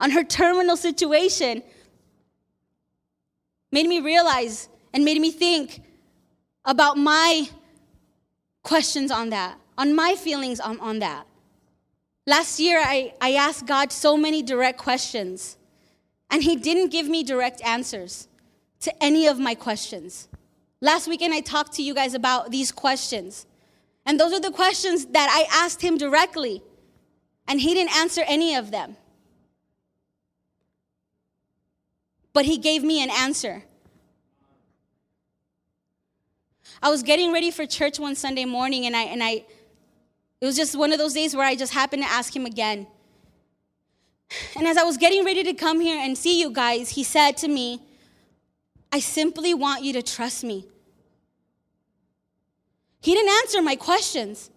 on 0.00 0.10
her 0.10 0.24
terminal 0.24 0.76
situation, 0.76 1.62
made 3.70 3.86
me 3.86 4.00
realize 4.00 4.68
and 4.94 5.04
made 5.04 5.20
me 5.20 5.30
think 5.30 5.82
about 6.64 6.96
my 6.96 7.48
questions 8.62 9.10
on 9.10 9.30
that, 9.30 9.58
on 9.76 9.94
my 9.94 10.14
feelings 10.14 10.60
on, 10.60 10.80
on 10.80 11.00
that. 11.00 11.26
Last 12.26 12.58
year, 12.58 12.80
I, 12.80 13.12
I 13.20 13.34
asked 13.34 13.66
God 13.66 13.92
so 13.92 14.16
many 14.16 14.40
direct 14.42 14.78
questions, 14.78 15.58
and 16.30 16.42
He 16.42 16.56
didn't 16.56 16.90
give 16.90 17.06
me 17.06 17.22
direct 17.22 17.60
answers 17.62 18.28
to 18.80 19.04
any 19.04 19.26
of 19.26 19.38
my 19.38 19.54
questions. 19.54 20.28
Last 20.80 21.08
weekend, 21.08 21.34
I 21.34 21.40
talked 21.40 21.74
to 21.74 21.82
you 21.82 21.92
guys 21.92 22.14
about 22.14 22.50
these 22.50 22.72
questions. 22.72 23.46
And 24.06 24.20
those 24.20 24.32
are 24.32 24.40
the 24.40 24.50
questions 24.50 25.06
that 25.06 25.28
I 25.30 25.64
asked 25.64 25.82
Him 25.82 25.98
directly, 25.98 26.62
and 27.48 27.60
He 27.60 27.74
didn't 27.74 27.96
answer 27.96 28.22
any 28.26 28.54
of 28.54 28.70
them. 28.70 28.96
But 32.32 32.44
He 32.44 32.58
gave 32.58 32.82
me 32.82 33.02
an 33.02 33.10
answer. 33.10 33.64
I 36.84 36.90
was 36.90 37.02
getting 37.02 37.32
ready 37.32 37.50
for 37.50 37.64
church 37.64 37.98
one 37.98 38.14
Sunday 38.14 38.44
morning, 38.44 38.84
and 38.84 38.94
I, 38.94 39.04
and 39.04 39.24
I, 39.24 39.42
it 40.42 40.44
was 40.44 40.54
just 40.54 40.76
one 40.76 40.92
of 40.92 40.98
those 40.98 41.14
days 41.14 41.34
where 41.34 41.46
I 41.46 41.56
just 41.56 41.72
happened 41.72 42.02
to 42.02 42.08
ask 42.10 42.36
him 42.36 42.44
again. 42.44 42.86
And 44.54 44.66
as 44.66 44.76
I 44.76 44.82
was 44.82 44.98
getting 44.98 45.24
ready 45.24 45.42
to 45.44 45.54
come 45.54 45.80
here 45.80 45.98
and 45.98 46.16
see 46.16 46.38
you 46.38 46.50
guys, 46.50 46.90
he 46.90 47.02
said 47.02 47.38
to 47.38 47.48
me, 47.48 47.80
I 48.92 49.00
simply 49.00 49.54
want 49.54 49.82
you 49.82 49.94
to 49.94 50.02
trust 50.02 50.44
me. 50.44 50.66
He 53.00 53.14
didn't 53.14 53.32
answer 53.32 53.62
my 53.62 53.76
questions, 53.76 54.50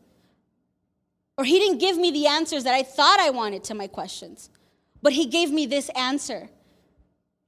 or 1.38 1.46
he 1.46 1.58
didn't 1.60 1.78
give 1.78 1.98
me 1.98 2.12
the 2.12 2.28
answers 2.28 2.66
that 2.66 2.74
I 2.74 2.84
thought 2.84 3.22
I 3.22 3.30
wanted 3.30 3.64
to 3.66 3.74
my 3.74 3.88
questions, 3.88 4.50
but 5.02 5.14
he 5.14 5.28
gave 5.28 5.50
me 5.50 5.66
this 5.66 5.88
answer. 5.96 6.50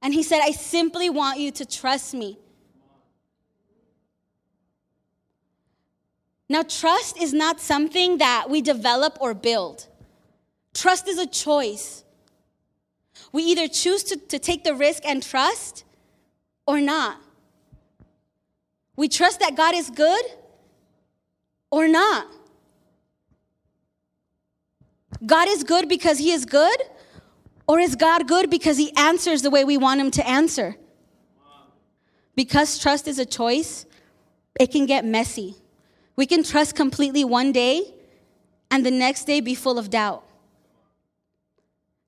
And 0.00 0.14
he 0.14 0.22
said, 0.22 0.40
I 0.40 0.52
simply 0.52 1.10
want 1.10 1.38
you 1.38 1.50
to 1.50 1.66
trust 1.66 2.14
me. 2.14 2.38
Now, 6.50 6.64
trust 6.64 7.16
is 7.16 7.32
not 7.32 7.60
something 7.60 8.18
that 8.18 8.50
we 8.50 8.60
develop 8.60 9.16
or 9.20 9.34
build. 9.34 9.86
Trust 10.74 11.06
is 11.06 11.16
a 11.16 11.26
choice. 11.26 12.02
We 13.30 13.44
either 13.44 13.68
choose 13.68 14.02
to, 14.04 14.16
to 14.16 14.40
take 14.40 14.64
the 14.64 14.74
risk 14.74 15.04
and 15.06 15.22
trust 15.22 15.84
or 16.66 16.80
not. 16.80 17.18
We 18.96 19.08
trust 19.08 19.38
that 19.38 19.56
God 19.56 19.76
is 19.76 19.90
good 19.90 20.24
or 21.70 21.86
not. 21.86 22.26
God 25.24 25.46
is 25.48 25.62
good 25.62 25.88
because 25.88 26.18
He 26.18 26.32
is 26.32 26.46
good, 26.46 26.82
or 27.68 27.78
is 27.78 27.94
God 27.94 28.26
good 28.26 28.50
because 28.50 28.76
He 28.76 28.92
answers 28.96 29.42
the 29.42 29.50
way 29.50 29.64
we 29.64 29.76
want 29.76 30.00
Him 30.00 30.10
to 30.10 30.28
answer? 30.28 30.74
Because 32.34 32.76
trust 32.76 33.06
is 33.06 33.20
a 33.20 33.24
choice, 33.24 33.86
it 34.58 34.72
can 34.72 34.86
get 34.86 35.04
messy. 35.04 35.54
We 36.16 36.26
can 36.26 36.42
trust 36.42 36.74
completely 36.74 37.24
one 37.24 37.52
day 37.52 37.94
and 38.70 38.84
the 38.84 38.90
next 38.90 39.24
day 39.24 39.40
be 39.40 39.54
full 39.54 39.78
of 39.78 39.90
doubt. 39.90 40.24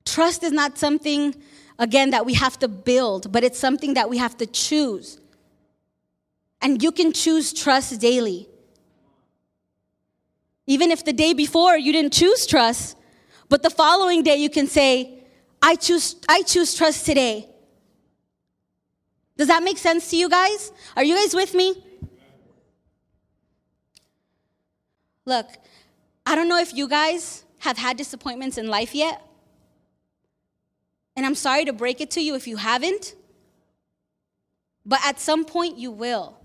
Trust 0.05 0.43
is 0.43 0.51
not 0.51 0.77
something, 0.77 1.35
again, 1.79 2.11
that 2.11 2.25
we 2.25 2.33
have 2.33 2.59
to 2.59 2.67
build, 2.67 3.31
but 3.31 3.43
it's 3.43 3.57
something 3.57 3.93
that 3.95 4.09
we 4.09 4.17
have 4.17 4.37
to 4.37 4.45
choose. 4.45 5.19
And 6.61 6.81
you 6.81 6.91
can 6.91 7.11
choose 7.11 7.53
trust 7.53 7.99
daily. 7.99 8.47
Even 10.67 10.91
if 10.91 11.03
the 11.03 11.13
day 11.13 11.33
before 11.33 11.77
you 11.77 11.91
didn't 11.91 12.13
choose 12.13 12.45
trust, 12.45 12.97
but 13.49 13.63
the 13.63 13.69
following 13.69 14.23
day 14.23 14.37
you 14.37 14.49
can 14.49 14.67
say, 14.67 15.19
I 15.61 15.75
choose, 15.75 16.15
I 16.27 16.43
choose 16.43 16.73
trust 16.73 17.05
today. 17.05 17.49
Does 19.35 19.47
that 19.47 19.63
make 19.63 19.77
sense 19.77 20.09
to 20.11 20.17
you 20.17 20.29
guys? 20.29 20.71
Are 20.95 21.03
you 21.03 21.15
guys 21.15 21.33
with 21.33 21.53
me? 21.53 21.83
Look, 25.25 25.47
I 26.25 26.35
don't 26.35 26.49
know 26.49 26.59
if 26.59 26.73
you 26.73 26.87
guys 26.87 27.43
have 27.59 27.77
had 27.77 27.97
disappointments 27.97 28.57
in 28.57 28.67
life 28.67 28.93
yet. 28.93 29.21
And 31.15 31.25
I'm 31.25 31.35
sorry 31.35 31.65
to 31.65 31.73
break 31.73 32.01
it 32.01 32.11
to 32.11 32.21
you 32.21 32.35
if 32.35 32.47
you 32.47 32.57
haven't. 32.57 33.15
But 34.85 34.99
at 35.05 35.19
some 35.19 35.45
point, 35.45 35.77
you 35.77 35.91
will. 35.91 36.37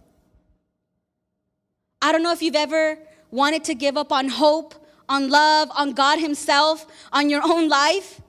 I 2.00 2.12
don't 2.12 2.22
know 2.22 2.32
if 2.32 2.42
you've 2.42 2.54
ever 2.54 2.98
wanted 3.30 3.64
to 3.64 3.74
give 3.74 3.96
up 3.96 4.12
on 4.12 4.28
hope, 4.28 4.74
on 5.08 5.28
love, 5.28 5.70
on 5.74 5.92
God 5.92 6.20
Himself, 6.20 6.86
on 7.12 7.30
your 7.30 7.42
own 7.44 7.68
life. 7.68 8.20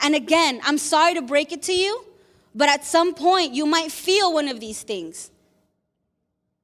And 0.00 0.14
again, 0.14 0.60
I'm 0.64 0.78
sorry 0.78 1.14
to 1.14 1.22
break 1.22 1.52
it 1.52 1.62
to 1.64 1.72
you, 1.72 2.04
but 2.54 2.68
at 2.68 2.84
some 2.84 3.14
point, 3.14 3.54
you 3.54 3.66
might 3.66 3.92
feel 3.92 4.32
one 4.32 4.48
of 4.48 4.58
these 4.58 4.82
things. 4.82 5.30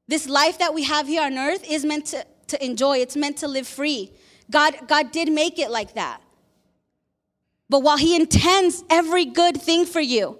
This 0.08 0.28
life 0.28 0.58
that 0.58 0.74
we 0.74 0.82
have 0.82 1.06
here 1.06 1.22
on 1.22 1.38
earth 1.38 1.64
is 1.68 1.84
meant 1.84 2.06
to 2.06 2.26
to 2.48 2.64
enjoy, 2.64 2.98
it's 2.98 3.16
meant 3.16 3.38
to 3.38 3.48
live 3.48 3.66
free. 3.66 4.12
God, 4.50 4.74
God 4.88 5.12
did 5.12 5.32
make 5.32 5.58
it 5.58 5.70
like 5.70 5.94
that. 5.94 6.20
But 7.68 7.82
while 7.82 7.96
He 7.96 8.14
intends 8.14 8.84
every 8.90 9.24
good 9.24 9.60
thing 9.60 9.86
for 9.86 10.00
you, 10.00 10.38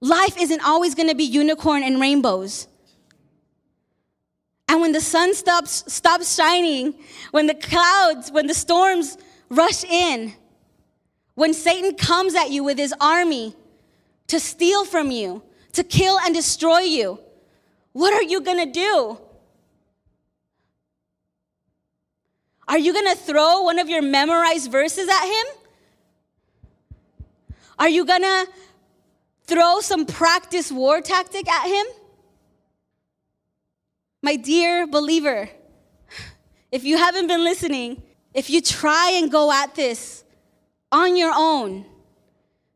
life 0.00 0.40
isn't 0.40 0.66
always 0.66 0.94
gonna 0.94 1.14
be 1.14 1.24
unicorn 1.24 1.82
and 1.82 2.00
rainbows. 2.00 2.66
And 4.68 4.80
when 4.80 4.92
the 4.92 5.00
sun 5.00 5.34
stops, 5.34 5.84
stops 5.92 6.34
shining, 6.34 6.94
when 7.30 7.46
the 7.46 7.54
clouds, 7.54 8.32
when 8.32 8.46
the 8.46 8.54
storms 8.54 9.18
rush 9.50 9.84
in, 9.84 10.32
when 11.34 11.54
Satan 11.54 11.94
comes 11.94 12.34
at 12.34 12.50
you 12.50 12.64
with 12.64 12.78
his 12.78 12.94
army 13.00 13.54
to 14.28 14.40
steal 14.40 14.84
from 14.84 15.10
you, 15.10 15.42
to 15.72 15.84
kill 15.84 16.18
and 16.20 16.34
destroy 16.34 16.80
you, 16.80 17.18
what 17.92 18.14
are 18.14 18.22
you 18.22 18.40
gonna 18.40 18.66
do? 18.66 19.18
Are 22.72 22.78
you 22.78 22.94
going 22.94 23.04
to 23.04 23.14
throw 23.14 23.60
one 23.64 23.78
of 23.78 23.90
your 23.90 24.00
memorized 24.00 24.72
verses 24.72 25.06
at 25.06 25.26
him? 25.26 25.46
Are 27.78 27.90
you 27.90 28.06
going 28.06 28.22
to 28.22 28.48
throw 29.44 29.80
some 29.80 30.06
practice 30.06 30.72
war 30.72 31.02
tactic 31.02 31.46
at 31.50 31.66
him? 31.66 31.84
My 34.22 34.36
dear 34.36 34.86
believer, 34.86 35.50
if 36.70 36.82
you 36.82 36.96
haven't 36.96 37.26
been 37.26 37.44
listening, 37.44 38.02
if 38.32 38.48
you 38.48 38.62
try 38.62 39.10
and 39.16 39.30
go 39.30 39.52
at 39.52 39.74
this 39.74 40.24
on 40.90 41.14
your 41.14 41.32
own, 41.36 41.84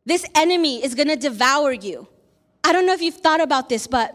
this 0.05 0.27
enemy 0.35 0.85
is 0.85 0.95
gonna 0.95 1.17
devour 1.17 1.73
you. 1.73 2.07
I 2.63 2.75
don't 2.75 2.85
know 2.85 2.93
if 2.93 3.01
you've 3.01 3.15
thought 3.15 3.41
about 3.41 3.71
this, 3.71 3.87
but 3.87 4.15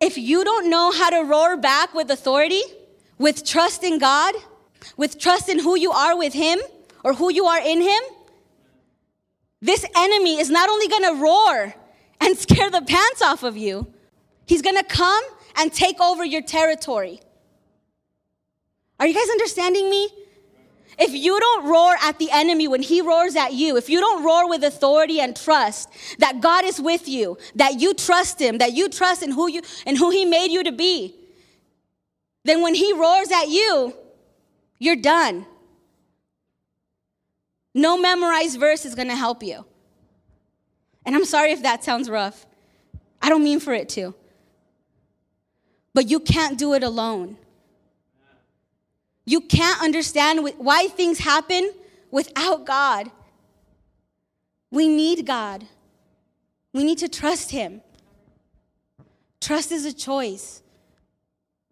if 0.00 0.18
you 0.18 0.44
don't 0.44 0.68
know 0.68 0.92
how 0.92 1.08
to 1.08 1.22
roar 1.22 1.56
back 1.56 1.94
with 1.94 2.10
authority, 2.10 2.62
with 3.16 3.46
trust 3.46 3.82
in 3.84 3.98
God, 3.98 4.34
with 4.96 5.18
trust 5.18 5.48
in 5.48 5.58
who 5.58 5.78
you 5.78 5.92
are 5.92 6.16
with 6.16 6.32
Him 6.32 6.58
or 7.04 7.14
who 7.14 7.32
you 7.32 7.46
are 7.46 7.60
in 7.60 7.80
Him, 7.80 8.02
this 9.60 9.84
enemy 9.96 10.38
is 10.38 10.50
not 10.50 10.68
only 10.68 10.88
gonna 10.88 11.14
roar 11.14 11.74
and 12.20 12.36
scare 12.46 12.70
the 12.70 12.82
pants 12.82 13.22
off 13.22 13.42
of 13.42 13.56
you, 13.56 13.86
he's 14.46 14.62
gonna 14.62 14.84
come 14.84 15.22
and 15.56 15.72
take 15.72 16.00
over 16.00 16.24
your 16.24 16.42
territory. 16.42 17.20
Are 19.00 19.06
you 19.06 19.14
guys 19.14 19.28
understanding 19.30 19.88
me? 19.90 20.08
If 20.98 21.12
you 21.12 21.38
don't 21.38 21.66
roar 21.66 21.94
at 22.02 22.18
the 22.18 22.28
enemy 22.32 22.66
when 22.66 22.82
he 22.82 23.00
roars 23.02 23.36
at 23.36 23.52
you, 23.52 23.76
if 23.76 23.88
you 23.88 24.00
don't 24.00 24.24
roar 24.24 24.48
with 24.48 24.64
authority 24.64 25.20
and 25.20 25.36
trust 25.36 25.88
that 26.18 26.40
God 26.40 26.64
is 26.64 26.80
with 26.80 27.08
you, 27.08 27.38
that 27.54 27.80
you 27.80 27.94
trust 27.94 28.40
him, 28.40 28.58
that 28.58 28.72
you 28.72 28.88
trust 28.88 29.22
in 29.22 29.30
who 29.30 29.48
you 29.48 29.62
and 29.86 29.96
who 29.96 30.10
he 30.10 30.24
made 30.24 30.50
you 30.50 30.64
to 30.64 30.72
be, 30.72 31.14
then 32.44 32.62
when 32.62 32.74
he 32.74 32.92
roars 32.92 33.30
at 33.30 33.48
you, 33.48 33.94
you're 34.78 34.96
done. 34.96 35.46
No 37.74 37.98
memorized 37.98 38.58
verse 38.58 38.84
is 38.84 38.94
going 38.94 39.08
to 39.08 39.16
help 39.16 39.42
you. 39.42 39.64
And 41.04 41.14
I'm 41.14 41.24
sorry 41.24 41.52
if 41.52 41.62
that 41.62 41.84
sounds 41.84 42.10
rough. 42.10 42.46
I 43.20 43.28
don't 43.28 43.44
mean 43.44 43.60
for 43.60 43.72
it 43.72 43.88
to. 43.90 44.14
But 45.94 46.10
you 46.10 46.20
can't 46.20 46.58
do 46.58 46.74
it 46.74 46.82
alone. 46.82 47.36
You 49.24 49.40
can't 49.40 49.82
understand 49.82 50.48
why 50.58 50.88
things 50.88 51.18
happen 51.18 51.72
without 52.10 52.64
God. 52.64 53.10
We 54.70 54.88
need 54.88 55.26
God. 55.26 55.66
We 56.72 56.84
need 56.84 56.98
to 56.98 57.08
trust 57.08 57.50
Him. 57.50 57.80
Trust 59.40 59.72
is 59.72 59.84
a 59.84 59.92
choice. 59.92 60.62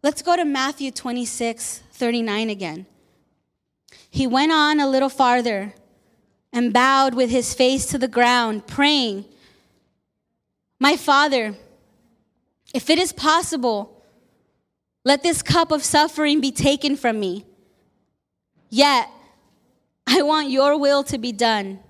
Let's 0.03 0.23
go 0.23 0.37
to 0.37 0.45
Matthew 0.45 0.91
26, 0.91 1.83
39 1.93 2.51
again. 2.51 2.87
He 4.11 4.27
went 4.27 4.53
on 4.53 4.81
a 4.81 4.89
little 4.89 5.09
farther 5.09 5.75
and 6.53 6.73
bowed 6.73 7.15
with 7.15 7.31
his 7.31 7.55
face 7.55 7.87
to 7.87 7.99
the 7.99 8.09
ground, 8.09 8.67
praying, 8.67 9.25
My 10.81 10.97
Father, 10.97 11.55
if 12.73 12.91
it 12.91 12.99
is 12.99 13.13
possible, 13.13 14.03
let 15.05 15.23
this 15.23 15.43
cup 15.43 15.71
of 15.71 15.85
suffering 15.85 16.41
be 16.41 16.51
taken 16.51 16.97
from 16.97 17.21
me. 17.21 17.45
Yet, 18.71 19.09
I 20.07 20.23
want 20.23 20.51
your 20.51 20.79
will 20.79 21.03
to 21.05 21.19
be 21.19 21.33
done, 21.33 21.81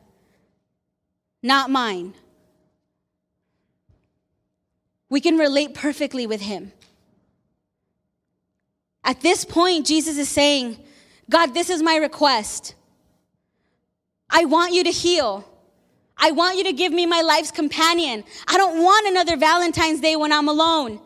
not 1.42 1.70
mine. 1.70 2.14
We 5.08 5.20
can 5.20 5.38
relate 5.38 5.74
perfectly 5.74 6.26
with 6.26 6.40
him. 6.40 6.72
At 9.04 9.20
this 9.20 9.44
point, 9.44 9.86
Jesus 9.86 10.18
is 10.18 10.28
saying, 10.28 10.78
God, 11.28 11.54
this 11.54 11.70
is 11.70 11.82
my 11.82 11.96
request. 11.96 12.74
I 14.30 14.44
want 14.44 14.72
you 14.72 14.84
to 14.84 14.90
heal. 14.90 15.48
I 16.16 16.30
want 16.30 16.56
you 16.56 16.64
to 16.64 16.72
give 16.72 16.92
me 16.92 17.06
my 17.06 17.20
life's 17.20 17.50
companion. 17.50 18.24
I 18.48 18.56
don't 18.56 18.82
want 18.82 19.06
another 19.06 19.36
Valentine's 19.36 20.00
Day 20.00 20.16
when 20.16 20.32
I'm 20.32 20.48
alone. 20.48 21.00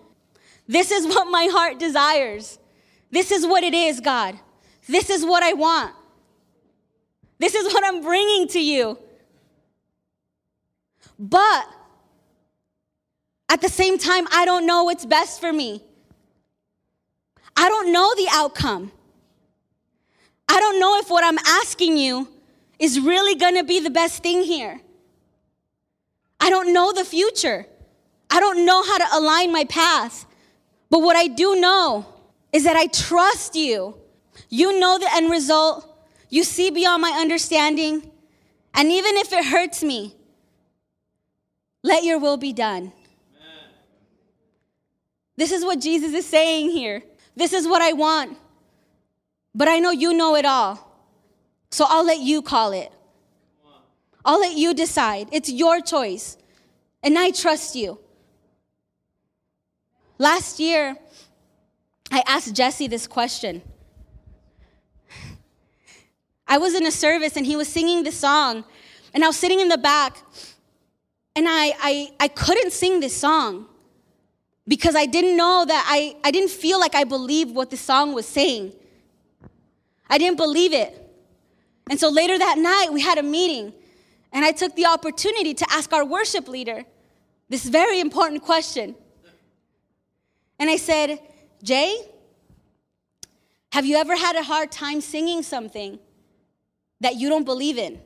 This 0.68 0.90
is 0.90 1.06
what 1.06 1.28
my 1.28 1.48
heart 1.50 1.78
desires. 1.78 2.58
This 3.10 3.32
is 3.32 3.46
what 3.46 3.64
it 3.64 3.74
is, 3.74 4.00
God. 4.00 4.38
This 4.86 5.10
is 5.10 5.24
what 5.24 5.42
I 5.42 5.52
want. 5.52 5.94
This 7.38 7.54
is 7.54 7.72
what 7.72 7.84
I'm 7.84 8.02
bringing 8.02 8.46
to 8.48 8.60
you. 8.60 8.98
But 11.18 11.66
at 13.48 13.60
the 13.60 13.68
same 13.68 13.98
time, 13.98 14.28
I 14.30 14.44
don't 14.44 14.64
know 14.64 14.84
what's 14.84 15.04
best 15.04 15.40
for 15.40 15.52
me. 15.52 15.82
I 17.56 17.68
don't 17.68 17.92
know 17.92 18.14
the 18.14 18.28
outcome. 18.30 18.92
I 20.52 20.58
don't 20.58 20.80
know 20.80 20.98
if 20.98 21.08
what 21.08 21.22
I'm 21.22 21.38
asking 21.46 21.96
you 21.96 22.28
is 22.80 22.98
really 22.98 23.36
gonna 23.36 23.62
be 23.62 23.78
the 23.78 23.88
best 23.88 24.20
thing 24.20 24.42
here. 24.42 24.80
I 26.40 26.50
don't 26.50 26.72
know 26.72 26.92
the 26.92 27.04
future. 27.04 27.66
I 28.28 28.40
don't 28.40 28.66
know 28.66 28.82
how 28.82 28.98
to 28.98 29.06
align 29.16 29.52
my 29.52 29.64
path. 29.64 30.26
But 30.88 31.02
what 31.02 31.14
I 31.14 31.28
do 31.28 31.54
know 31.54 32.04
is 32.52 32.64
that 32.64 32.74
I 32.74 32.88
trust 32.88 33.54
you. 33.54 33.94
You 34.48 34.76
know 34.80 34.98
the 34.98 35.14
end 35.14 35.30
result. 35.30 35.86
You 36.30 36.42
see 36.42 36.70
beyond 36.70 37.00
my 37.00 37.12
understanding. 37.12 38.10
And 38.74 38.90
even 38.90 39.16
if 39.18 39.32
it 39.32 39.44
hurts 39.44 39.84
me, 39.84 40.16
let 41.84 42.02
your 42.02 42.18
will 42.18 42.36
be 42.36 42.52
done. 42.52 42.92
Amen. 42.92 42.92
This 45.36 45.52
is 45.52 45.64
what 45.64 45.80
Jesus 45.80 46.12
is 46.12 46.26
saying 46.26 46.70
here. 46.70 47.04
This 47.36 47.52
is 47.52 47.68
what 47.68 47.82
I 47.82 47.92
want. 47.92 48.36
But 49.54 49.68
I 49.68 49.78
know 49.78 49.90
you 49.90 50.12
know 50.14 50.36
it 50.36 50.44
all. 50.44 50.86
So 51.70 51.84
I'll 51.88 52.04
let 52.04 52.20
you 52.20 52.42
call 52.42 52.72
it. 52.72 52.92
I'll 54.24 54.40
let 54.40 54.56
you 54.56 54.74
decide. 54.74 55.28
It's 55.32 55.50
your 55.50 55.80
choice. 55.80 56.36
And 57.02 57.18
I 57.18 57.30
trust 57.30 57.74
you. 57.74 57.98
Last 60.18 60.60
year, 60.60 60.96
I 62.10 62.22
asked 62.26 62.54
Jesse 62.54 62.88
this 62.88 63.06
question. 63.06 63.62
I 66.46 66.58
was 66.58 66.74
in 66.74 66.84
a 66.84 66.90
service 66.90 67.36
and 67.36 67.46
he 67.46 67.56
was 67.56 67.68
singing 67.68 68.02
this 68.02 68.18
song, 68.18 68.64
and 69.14 69.24
I 69.24 69.28
was 69.28 69.36
sitting 69.36 69.60
in 69.60 69.68
the 69.68 69.78
back, 69.78 70.18
and 71.36 71.46
I, 71.48 71.72
I, 71.80 72.10
I 72.18 72.28
couldn't 72.28 72.72
sing 72.72 72.98
this 72.98 73.16
song 73.16 73.66
because 74.66 74.96
I 74.96 75.06
didn't 75.06 75.36
know 75.36 75.64
that 75.64 75.86
I, 75.88 76.16
I 76.24 76.32
didn't 76.32 76.50
feel 76.50 76.80
like 76.80 76.94
I 76.94 77.04
believed 77.04 77.54
what 77.54 77.70
the 77.70 77.76
song 77.76 78.12
was 78.12 78.26
saying. 78.26 78.72
I 80.10 80.18
didn't 80.18 80.36
believe 80.36 80.74
it. 80.74 80.96
And 81.88 81.98
so 81.98 82.10
later 82.10 82.38
that 82.38 82.58
night, 82.58 82.92
we 82.92 83.00
had 83.00 83.16
a 83.16 83.22
meeting, 83.22 83.72
and 84.32 84.44
I 84.44 84.52
took 84.52 84.76
the 84.76 84.86
opportunity 84.86 85.54
to 85.54 85.66
ask 85.70 85.92
our 85.92 86.04
worship 86.04 86.48
leader 86.48 86.84
this 87.48 87.64
very 87.64 88.00
important 88.00 88.42
question. 88.42 88.94
And 90.58 90.68
I 90.68 90.76
said, 90.76 91.18
Jay, 91.62 91.96
have 93.72 93.86
you 93.86 93.96
ever 93.96 94.16
had 94.16 94.36
a 94.36 94.42
hard 94.42 94.70
time 94.70 95.00
singing 95.00 95.42
something 95.42 95.98
that 97.00 97.16
you 97.16 97.28
don't 97.28 97.44
believe 97.44 97.78
in? 97.78 98.00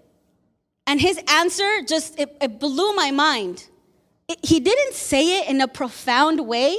And 0.86 1.00
his 1.00 1.18
answer 1.28 1.82
just, 1.88 2.18
it, 2.18 2.36
it 2.40 2.60
blew 2.60 2.94
my 2.94 3.10
mind. 3.10 3.66
It, 4.28 4.38
he 4.42 4.60
didn't 4.60 4.94
say 4.94 5.40
it 5.40 5.48
in 5.48 5.60
a 5.60 5.68
profound 5.68 6.46
way. 6.46 6.76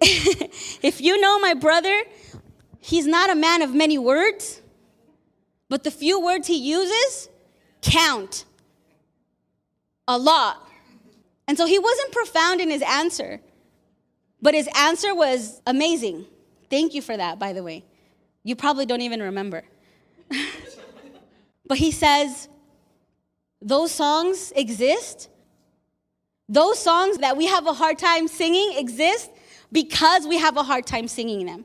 if 0.82 1.00
you 1.00 1.20
know 1.20 1.38
my 1.38 1.54
brother, 1.54 2.02
he's 2.78 3.06
not 3.06 3.30
a 3.30 3.34
man 3.34 3.62
of 3.62 3.74
many 3.74 3.98
words, 3.98 4.62
but 5.68 5.84
the 5.84 5.90
few 5.90 6.20
words 6.20 6.46
he 6.46 6.56
uses 6.56 7.28
count 7.82 8.44
a 10.08 10.16
lot. 10.18 10.66
And 11.46 11.58
so 11.58 11.66
he 11.66 11.78
wasn't 11.78 12.12
profound 12.12 12.60
in 12.60 12.70
his 12.70 12.82
answer, 12.82 13.40
but 14.40 14.54
his 14.54 14.68
answer 14.76 15.14
was 15.14 15.60
amazing. 15.66 16.26
Thank 16.70 16.94
you 16.94 17.02
for 17.02 17.16
that, 17.16 17.38
by 17.38 17.52
the 17.52 17.62
way. 17.62 17.84
You 18.42 18.56
probably 18.56 18.86
don't 18.86 19.02
even 19.02 19.20
remember. 19.20 19.64
but 21.66 21.76
he 21.76 21.90
says, 21.90 22.48
those 23.60 23.92
songs 23.92 24.52
exist. 24.56 25.28
Those 26.48 26.78
songs 26.78 27.18
that 27.18 27.36
we 27.36 27.46
have 27.46 27.66
a 27.66 27.72
hard 27.72 27.98
time 27.98 28.28
singing 28.28 28.74
exist 28.76 29.30
because 29.72 30.26
we 30.26 30.38
have 30.38 30.56
a 30.56 30.62
hard 30.62 30.86
time 30.86 31.08
singing 31.08 31.46
them. 31.46 31.64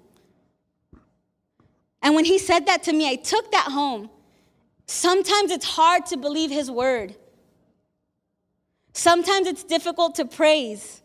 And 2.02 2.14
when 2.14 2.26
he 2.26 2.38
said 2.38 2.68
that 2.68 2.84
to 2.84 2.94
me, 2.94 3.10
I 3.10 3.16
took 3.16 3.52
that 3.52 3.72
home. 3.72 4.10
Sometimes 4.86 5.52
it's 5.52 5.66
hard 5.66 6.06
to 6.08 6.18
believe 6.18 6.52
his 6.52 6.70
word. 6.70 7.16
Sometimes 8.94 9.48
it's 9.48 9.64
difficult 9.64 10.16
to 10.16 10.26
praise 10.26 11.02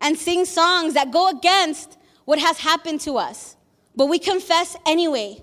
and 0.00 0.18
sing 0.18 0.44
songs 0.44 0.94
that 0.94 1.12
go 1.12 1.28
against 1.28 1.96
what 2.24 2.38
has 2.38 2.58
happened 2.58 3.00
to 3.02 3.16
us, 3.16 3.56
but 3.94 4.06
we 4.06 4.18
confess 4.18 4.76
anyway. 4.84 5.42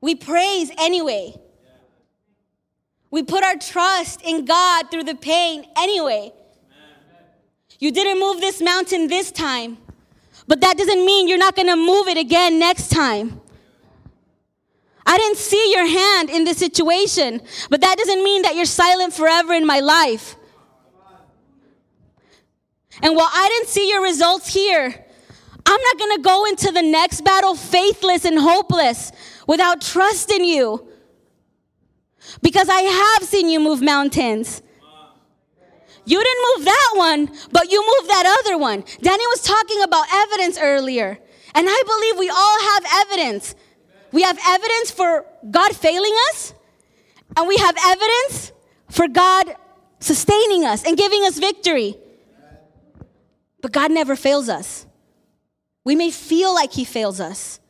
We 0.00 0.14
praise 0.14 0.70
anyway. 0.78 1.34
We 3.10 3.22
put 3.22 3.42
our 3.42 3.56
trust 3.56 4.22
in 4.22 4.44
God 4.44 4.90
through 4.90 5.04
the 5.04 5.14
pain 5.14 5.66
anyway. 5.76 6.32
You 7.78 7.92
didn't 7.92 8.18
move 8.18 8.40
this 8.40 8.60
mountain 8.60 9.06
this 9.08 9.30
time, 9.30 9.78
But 10.46 10.62
that 10.62 10.78
doesn't 10.78 11.04
mean 11.04 11.28
you're 11.28 11.38
not 11.38 11.54
going 11.54 11.68
to 11.68 11.76
move 11.76 12.08
it 12.08 12.16
again 12.16 12.58
next 12.58 12.88
time. 12.88 13.40
I 15.04 15.16
didn't 15.18 15.36
see 15.36 15.72
your 15.72 15.86
hand 15.86 16.30
in 16.30 16.44
this 16.44 16.58
situation, 16.58 17.42
but 17.70 17.80
that 17.82 17.98
doesn't 17.98 18.22
mean 18.24 18.42
that 18.42 18.56
you're 18.56 18.64
silent 18.64 19.12
forever 19.12 19.52
in 19.52 19.66
my 19.66 19.80
life. 19.80 20.36
And 23.02 23.14
while 23.14 23.30
I 23.32 23.48
didn't 23.48 23.68
see 23.68 23.88
your 23.90 24.02
results 24.02 24.52
here, 24.52 25.04
I'm 25.66 25.80
not 25.82 25.98
gonna 25.98 26.22
go 26.22 26.46
into 26.46 26.72
the 26.72 26.82
next 26.82 27.22
battle 27.24 27.54
faithless 27.54 28.24
and 28.24 28.38
hopeless 28.38 29.12
without 29.46 29.80
trust 29.82 30.30
in 30.30 30.44
you. 30.44 30.88
Because 32.42 32.68
I 32.68 32.80
have 32.82 33.28
seen 33.28 33.48
you 33.48 33.60
move 33.60 33.80
mountains. 33.82 34.62
You 36.08 36.24
didn't 36.24 36.44
move 36.56 36.64
that 36.64 36.92
one, 36.94 37.26
but 37.52 37.70
you 37.70 37.80
moved 37.82 38.08
that 38.08 38.40
other 38.40 38.56
one. 38.56 38.82
Danny 39.02 39.26
was 39.26 39.42
talking 39.42 39.82
about 39.82 40.06
evidence 40.10 40.58
earlier. 40.58 41.18
And 41.54 41.66
I 41.68 41.82
believe 41.86 42.18
we 42.18 42.30
all 42.30 42.60
have 42.60 42.84
evidence. 43.06 43.54
We 44.10 44.22
have 44.22 44.38
evidence 44.46 44.90
for 44.90 45.26
God 45.50 45.76
failing 45.76 46.14
us, 46.30 46.54
and 47.36 47.46
we 47.46 47.58
have 47.58 47.76
evidence 47.84 48.52
for 48.88 49.06
God 49.06 49.54
sustaining 50.00 50.64
us 50.64 50.82
and 50.82 50.96
giving 50.96 51.24
us 51.24 51.38
victory. 51.38 51.94
But 53.60 53.72
God 53.72 53.90
never 53.90 54.16
fails 54.16 54.48
us. 54.48 54.86
We 55.84 55.94
may 55.94 56.10
feel 56.10 56.54
like 56.54 56.72
He 56.72 56.86
fails 56.86 57.20
us 57.20 57.60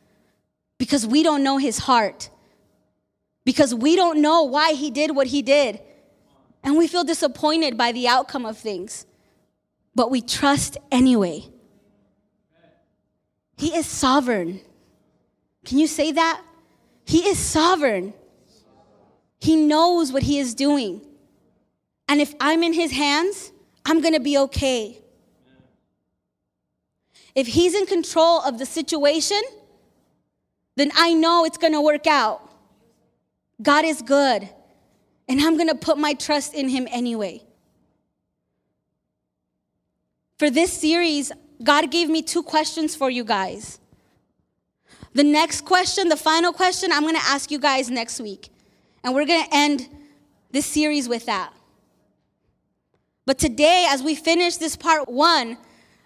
because 0.77 1.05
we 1.05 1.23
don't 1.23 1.43
know 1.43 1.57
His 1.57 1.79
heart, 1.79 2.29
because 3.43 3.75
we 3.75 3.97
don't 3.97 4.21
know 4.21 4.43
why 4.43 4.73
He 4.73 4.91
did 4.91 5.13
what 5.13 5.27
He 5.27 5.41
did, 5.41 5.81
and 6.63 6.77
we 6.77 6.87
feel 6.87 7.03
disappointed 7.03 7.77
by 7.77 7.91
the 7.91 8.07
outcome 8.07 8.45
of 8.45 8.57
things. 8.57 9.05
But 9.95 10.11
we 10.11 10.21
trust 10.21 10.77
anyway. 10.91 11.45
He 13.57 13.75
is 13.75 13.85
sovereign. 13.85 14.61
Can 15.65 15.77
you 15.79 15.87
say 15.87 16.11
that? 16.13 16.41
He 17.05 17.27
is 17.27 17.37
sovereign. 17.37 18.13
He 19.39 19.55
knows 19.55 20.11
what 20.11 20.23
He 20.23 20.39
is 20.39 20.53
doing. 20.53 21.01
And 22.07 22.21
if 22.21 22.33
I'm 22.39 22.63
in 22.63 22.73
His 22.73 22.91
hands, 22.91 23.51
I'm 23.85 24.01
gonna 24.01 24.19
be 24.19 24.37
okay. 24.37 25.01
If 27.35 27.47
He's 27.47 27.73
in 27.73 27.85
control 27.85 28.41
of 28.41 28.59
the 28.59 28.65
situation, 28.65 29.41
then 30.75 30.91
I 30.95 31.13
know 31.13 31.45
it's 31.45 31.57
gonna 31.57 31.81
work 31.81 32.07
out. 32.07 32.41
God 33.61 33.83
is 33.83 34.01
good, 34.01 34.47
and 35.29 35.39
I'm 35.39 35.55
gonna 35.57 35.75
put 35.75 35.97
my 35.99 36.13
trust 36.13 36.55
in 36.55 36.67
Him 36.67 36.87
anyway. 36.89 37.43
For 40.39 40.49
this 40.49 40.73
series, 40.73 41.31
God 41.63 41.91
gave 41.91 42.09
me 42.09 42.23
two 42.23 42.41
questions 42.41 42.95
for 42.95 43.09
you 43.09 43.23
guys. 43.23 43.79
The 45.13 45.23
next 45.23 45.61
question, 45.65 46.09
the 46.09 46.17
final 46.17 46.51
question, 46.51 46.91
I'm 46.91 47.03
gonna 47.03 47.19
ask 47.21 47.51
you 47.51 47.59
guys 47.59 47.91
next 47.91 48.19
week. 48.19 48.49
And 49.03 49.13
we're 49.13 49.25
gonna 49.25 49.47
end 49.51 49.87
this 50.51 50.65
series 50.65 51.07
with 51.07 51.27
that. 51.27 51.53
But 53.25 53.37
today, 53.37 53.85
as 53.87 54.01
we 54.01 54.15
finish 54.15 54.57
this 54.57 54.75
part 54.75 55.07
one 55.07 55.57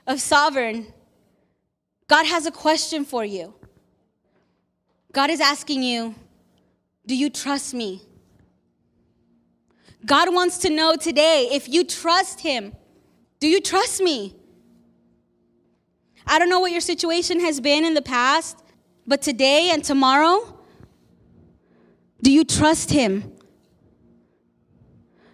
of 0.05 0.19
Sovereign, 0.19 0.91
God 2.07 2.25
has 2.25 2.45
a 2.45 2.51
question 2.51 3.05
for 3.05 3.23
you. 3.23 3.53
God 5.13 5.29
is 5.29 5.39
asking 5.39 5.83
you, 5.83 6.15
Do 7.05 7.15
you 7.15 7.29
trust 7.29 7.73
me? 7.73 8.01
God 10.05 10.33
wants 10.33 10.57
to 10.59 10.69
know 10.69 10.95
today 10.95 11.49
if 11.51 11.69
you 11.69 11.83
trust 11.83 12.41
Him. 12.41 12.73
Do 13.39 13.47
you 13.47 13.61
trust 13.61 14.01
me? 14.01 14.35
I 16.25 16.39
don't 16.39 16.49
know 16.49 16.59
what 16.59 16.71
your 16.71 16.81
situation 16.81 17.39
has 17.41 17.59
been 17.59 17.85
in 17.85 17.93
the 17.93 18.01
past, 18.01 18.63
but 19.05 19.21
today 19.21 19.69
and 19.71 19.83
tomorrow, 19.83 20.57
do 22.21 22.31
you 22.31 22.43
trust 22.43 22.91
Him? 22.91 23.33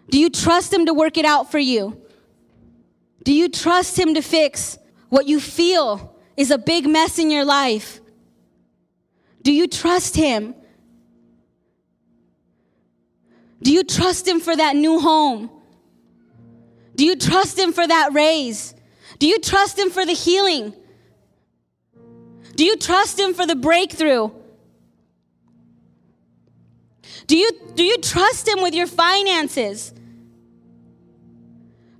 Do 0.09 0.19
you 0.19 0.29
trust 0.29 0.73
Him 0.73 0.85
to 0.87 0.93
work 0.93 1.17
it 1.17 1.25
out 1.25 1.51
for 1.51 1.59
you? 1.59 2.01
Do 3.23 3.33
you 3.33 3.49
trust 3.49 3.97
Him 3.97 4.15
to 4.15 4.21
fix 4.21 4.77
what 5.09 5.27
you 5.27 5.39
feel 5.39 6.15
is 6.35 6.51
a 6.51 6.57
big 6.57 6.87
mess 6.87 7.19
in 7.19 7.29
your 7.29 7.45
life? 7.45 8.01
Do 9.43 9.53
you 9.53 9.67
trust 9.67 10.15
Him? 10.15 10.55
Do 13.61 13.71
you 13.71 13.83
trust 13.83 14.27
Him 14.27 14.39
for 14.39 14.55
that 14.55 14.75
new 14.75 14.99
home? 14.99 15.49
Do 16.95 17.05
you 17.05 17.15
trust 17.15 17.57
Him 17.57 17.73
for 17.73 17.85
that 17.85 18.13
raise? 18.13 18.73
Do 19.19 19.27
you 19.27 19.39
trust 19.39 19.77
Him 19.77 19.89
for 19.89 20.05
the 20.05 20.13
healing? 20.13 20.73
Do 22.55 22.65
you 22.65 22.75
trust 22.77 23.19
Him 23.19 23.33
for 23.33 23.45
the 23.45 23.55
breakthrough? 23.55 24.31
Do 27.27 27.37
you, 27.37 27.51
do 27.75 27.83
you 27.83 27.97
trust 27.97 28.47
Him 28.47 28.61
with 28.61 28.73
your 28.73 28.87
finances? 28.87 29.93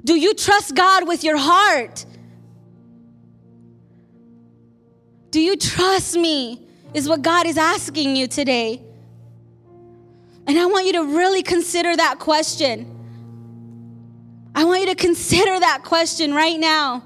Do 0.03 0.15
you 0.15 0.33
trust 0.33 0.75
God 0.75 1.07
with 1.07 1.23
your 1.23 1.37
heart? 1.37 2.05
Do 5.31 5.39
you 5.39 5.55
trust 5.55 6.17
me? 6.17 6.65
Is 6.93 7.07
what 7.07 7.21
God 7.21 7.45
is 7.45 7.57
asking 7.57 8.15
you 8.15 8.25
today. 8.25 8.81
And 10.49 10.57
I 10.57 10.65
want 10.65 10.87
you 10.87 10.93
to 10.93 11.03
really 11.03 11.43
consider 11.43 11.95
that 11.95 12.17
question. 12.17 12.87
I 14.55 14.65
want 14.65 14.79
you 14.79 14.87
to 14.87 14.95
consider 14.95 15.59
that 15.59 15.83
question 15.83 16.33
right 16.33 16.59
now. 16.59 17.03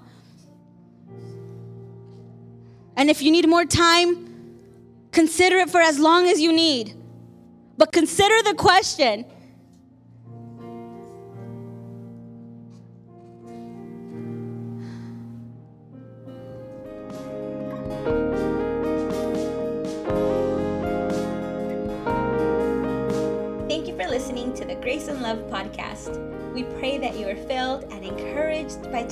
And 2.95 3.09
if 3.09 3.21
you 3.21 3.31
need 3.31 3.49
more 3.49 3.65
time, 3.65 4.29
consider 5.11 5.57
it 5.57 5.69
for 5.69 5.81
as 5.81 5.99
long 5.99 6.29
as 6.29 6.39
you 6.39 6.53
need. 6.53 6.95
But 7.77 7.91
consider 7.91 8.41
the 8.43 8.53
question 8.53 9.25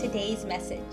today's 0.01 0.45
message. 0.45 0.91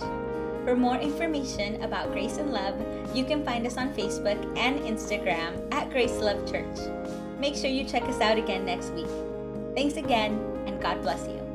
For 0.64 0.76
more 0.76 0.96
information 0.96 1.82
about 1.82 2.12
Grace 2.12 2.36
and 2.36 2.52
Love, 2.52 2.76
you 3.16 3.24
can 3.24 3.42
find 3.42 3.66
us 3.66 3.78
on 3.78 3.94
Facebook 3.94 4.36
and 4.58 4.78
Instagram 4.80 5.56
at 5.72 5.88
Grace 5.88 6.18
Love 6.18 6.44
Church. 6.50 6.78
Make 7.38 7.56
sure 7.56 7.70
you 7.70 7.84
check 7.84 8.02
us 8.02 8.20
out 8.20 8.36
again 8.36 8.66
next 8.66 8.90
week. 8.92 9.08
Thanks 9.74 9.96
again, 9.96 10.34
and 10.66 10.78
God 10.80 11.00
bless 11.00 11.26
you. 11.26 11.47